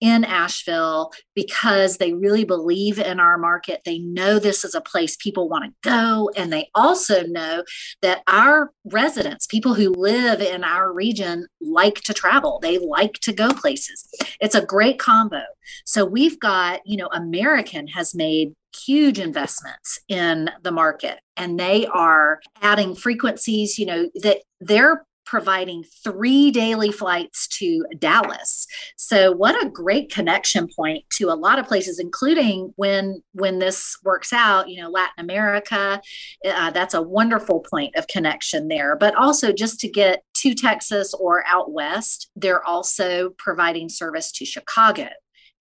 [0.00, 3.82] in Asheville because they really believe in our market.
[3.84, 6.30] They know this is a place people want to go.
[6.36, 7.64] And they also know
[8.00, 12.58] that our residents, people who live in our region, like to travel.
[12.62, 14.08] They like to go places.
[14.40, 15.42] It's a great combo.
[15.84, 18.54] So we've got, you know, American has made
[18.86, 25.84] huge investments in the market and they are adding frequencies you know that they're providing
[26.02, 28.66] three daily flights to Dallas.
[28.96, 33.96] So what a great connection point to a lot of places, including when when this
[34.02, 34.68] works out.
[34.68, 36.02] You know, Latin America.
[36.44, 38.96] Uh, that's a wonderful point of connection there.
[38.96, 44.44] But also just to get to Texas or out west, they're also providing service to
[44.44, 45.10] Chicago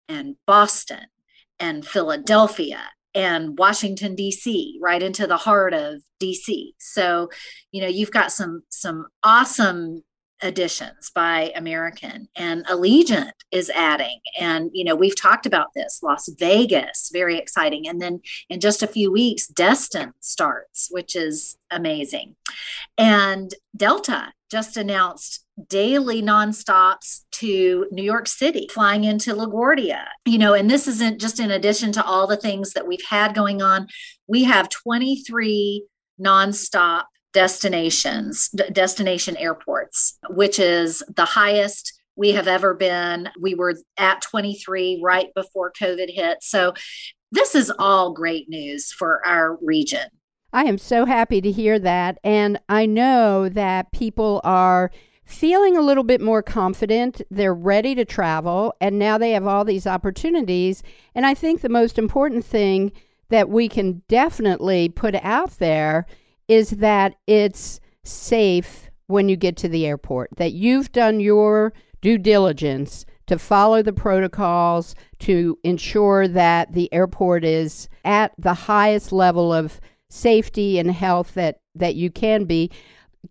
[0.08, 1.04] and Boston
[1.60, 2.80] and Philadelphia
[3.18, 4.78] and Washington D.C.
[4.80, 6.74] right into the heart of D.C.
[6.78, 7.28] So,
[7.72, 10.04] you know, you've got some some awesome
[10.40, 14.20] additions by American and Allegiant is adding.
[14.38, 17.88] And, you know, we've talked about this Las Vegas, very exciting.
[17.88, 22.36] And then in just a few weeks, Destin starts, which is amazing.
[22.96, 30.04] And Delta just announced daily nonstops to New York City, flying into LaGuardia.
[30.24, 33.34] You know, and this isn't just in addition to all the things that we've had
[33.34, 33.88] going on.
[34.26, 35.84] We have 23
[36.20, 43.28] nonstop destinations, destination airports, which is the highest we have ever been.
[43.40, 46.38] We were at 23 right before COVID hit.
[46.42, 46.74] So
[47.30, 50.08] this is all great news for our region.
[50.52, 52.18] I am so happy to hear that.
[52.24, 54.90] And I know that people are
[55.24, 57.20] feeling a little bit more confident.
[57.30, 60.82] They're ready to travel, and now they have all these opportunities.
[61.14, 62.92] And I think the most important thing
[63.28, 66.06] that we can definitely put out there
[66.48, 72.16] is that it's safe when you get to the airport, that you've done your due
[72.16, 79.52] diligence to follow the protocols to ensure that the airport is at the highest level
[79.52, 79.78] of
[80.10, 82.70] safety and health that, that you can be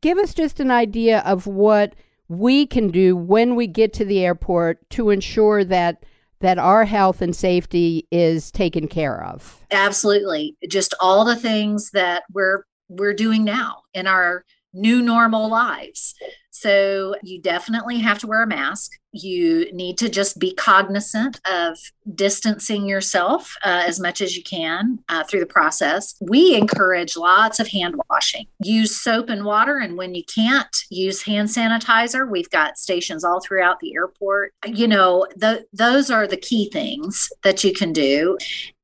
[0.01, 1.95] give us just an idea of what
[2.27, 6.03] we can do when we get to the airport to ensure that
[6.39, 9.65] that our health and safety is taken care of.
[9.71, 10.55] Absolutely.
[10.69, 16.13] Just all the things that we're we're doing now in our new normal lives.
[16.59, 18.93] So you definitely have to wear a mask.
[19.11, 21.77] You need to just be cognizant of
[22.15, 26.15] distancing yourself uh, as much as you can uh, through the process.
[26.19, 28.47] We encourage lots of hand washing.
[28.63, 32.27] Use soap and water, and when you can't, use hand sanitizer.
[32.27, 34.53] We've got stations all throughout the airport.
[34.65, 38.37] You know, the, those are the key things that you can do.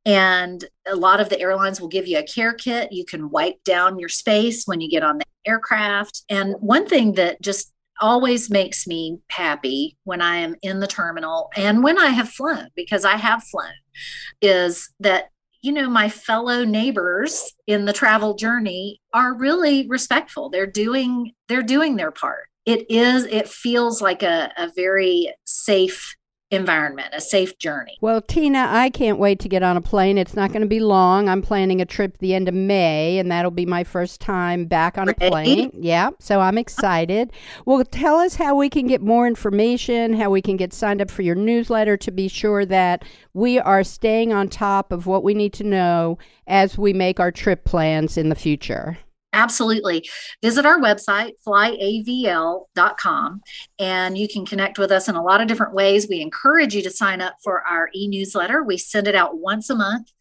[0.05, 2.91] And a lot of the airlines will give you a care kit.
[2.91, 6.23] You can wipe down your space when you get on the aircraft.
[6.29, 11.49] And one thing that just always makes me happy when I am in the terminal
[11.55, 13.73] and when I have flown, because I have flown,
[14.41, 15.29] is that
[15.61, 21.63] you know my fellow neighbors in the travel journey are really respectful they're doing they're
[21.63, 26.15] doing their part it is it feels like a, a very safe
[26.53, 27.97] environment, a safe journey.
[28.01, 30.17] Well, Tina, I can't wait to get on a plane.
[30.17, 31.27] It's not going to be long.
[31.27, 34.97] I'm planning a trip the end of May, and that'll be my first time back
[34.97, 35.71] on a plane.
[35.73, 37.31] Yeah, so I'm excited.
[37.65, 41.11] Well, tell us how we can get more information, how we can get signed up
[41.11, 45.33] for your newsletter to be sure that we are staying on top of what we
[45.33, 48.97] need to know as we make our trip plans in the future.
[49.33, 50.07] Absolutely.
[50.43, 53.41] Visit our website, flyavl.com,
[53.79, 56.07] and you can connect with us in a lot of different ways.
[56.07, 58.63] We encourage you to sign up for our e newsletter.
[58.63, 60.11] We send it out once a month.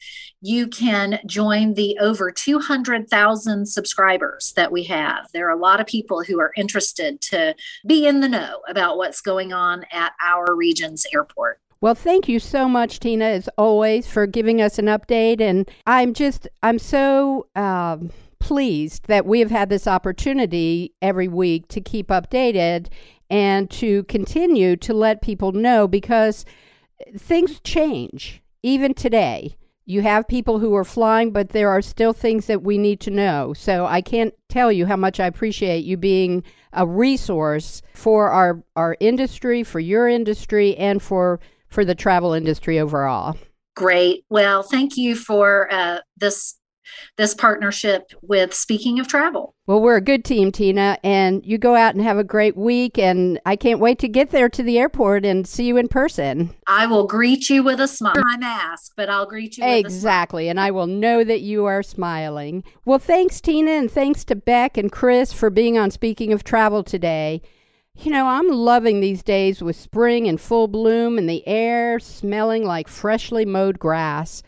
[0.40, 5.28] You can join the over 200,000 subscribers that we have.
[5.34, 7.54] There are a lot of people who are interested to
[7.86, 11.60] be in the know about what's going on at our region's airport.
[11.82, 15.40] Well, thank you so much, Tina, as always, for giving us an update.
[15.40, 17.48] And I'm just, I'm so.
[17.56, 18.10] Um,
[18.42, 22.88] pleased that we have had this opportunity every week to keep updated
[23.30, 26.44] and to continue to let people know because
[27.16, 29.56] things change even today.
[29.84, 33.10] You have people who are flying, but there are still things that we need to
[33.12, 33.52] know.
[33.52, 38.64] So I can't tell you how much I appreciate you being a resource for our,
[38.74, 41.38] our industry, for your industry, and for,
[41.68, 43.38] for the travel industry overall.
[43.76, 44.24] Great.
[44.30, 46.56] Well, thank you for uh, this
[47.16, 49.54] this partnership with Speaking of Travel.
[49.66, 52.98] Well, we're a good team, Tina, and you go out and have a great week.
[52.98, 56.54] And I can't wait to get there to the airport and see you in person.
[56.66, 58.14] I will greet you with a smile.
[58.16, 62.64] My mask, but I'll greet you exactly, and I will know that you are smiling.
[62.84, 66.82] Well, thanks, Tina, and thanks to Beck and Chris for being on Speaking of Travel
[66.82, 67.42] today.
[67.94, 72.64] You know, I'm loving these days with spring in full bloom and the air smelling
[72.64, 74.42] like freshly mowed grass.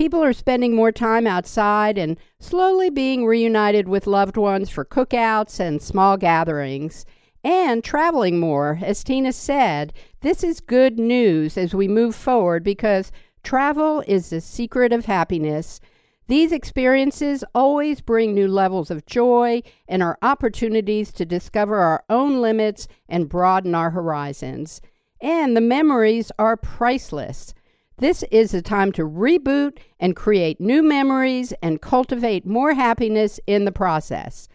[0.00, 5.60] People are spending more time outside and slowly being reunited with loved ones for cookouts
[5.60, 7.04] and small gatherings.
[7.44, 8.78] And traveling more.
[8.82, 9.92] As Tina said,
[10.22, 15.80] this is good news as we move forward because travel is the secret of happiness.
[16.28, 22.40] These experiences always bring new levels of joy and are opportunities to discover our own
[22.40, 24.80] limits and broaden our horizons.
[25.20, 27.52] And the memories are priceless.
[28.00, 33.66] This is a time to reboot and create new memories and cultivate more happiness in
[33.66, 34.48] the process.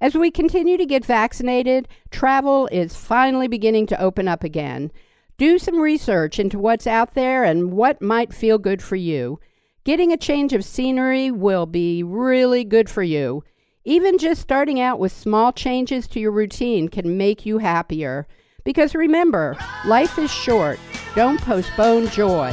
[0.00, 4.92] As we continue to get vaccinated, travel is finally beginning to open up again.
[5.38, 9.40] Do some research into what's out there and what might feel good for you.
[9.82, 13.42] Getting a change of scenery will be really good for you.
[13.84, 18.28] Even just starting out with small changes to your routine can make you happier.
[18.62, 20.78] Because remember, life is short.
[21.16, 22.52] Don't postpone joy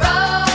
[0.00, 0.49] road.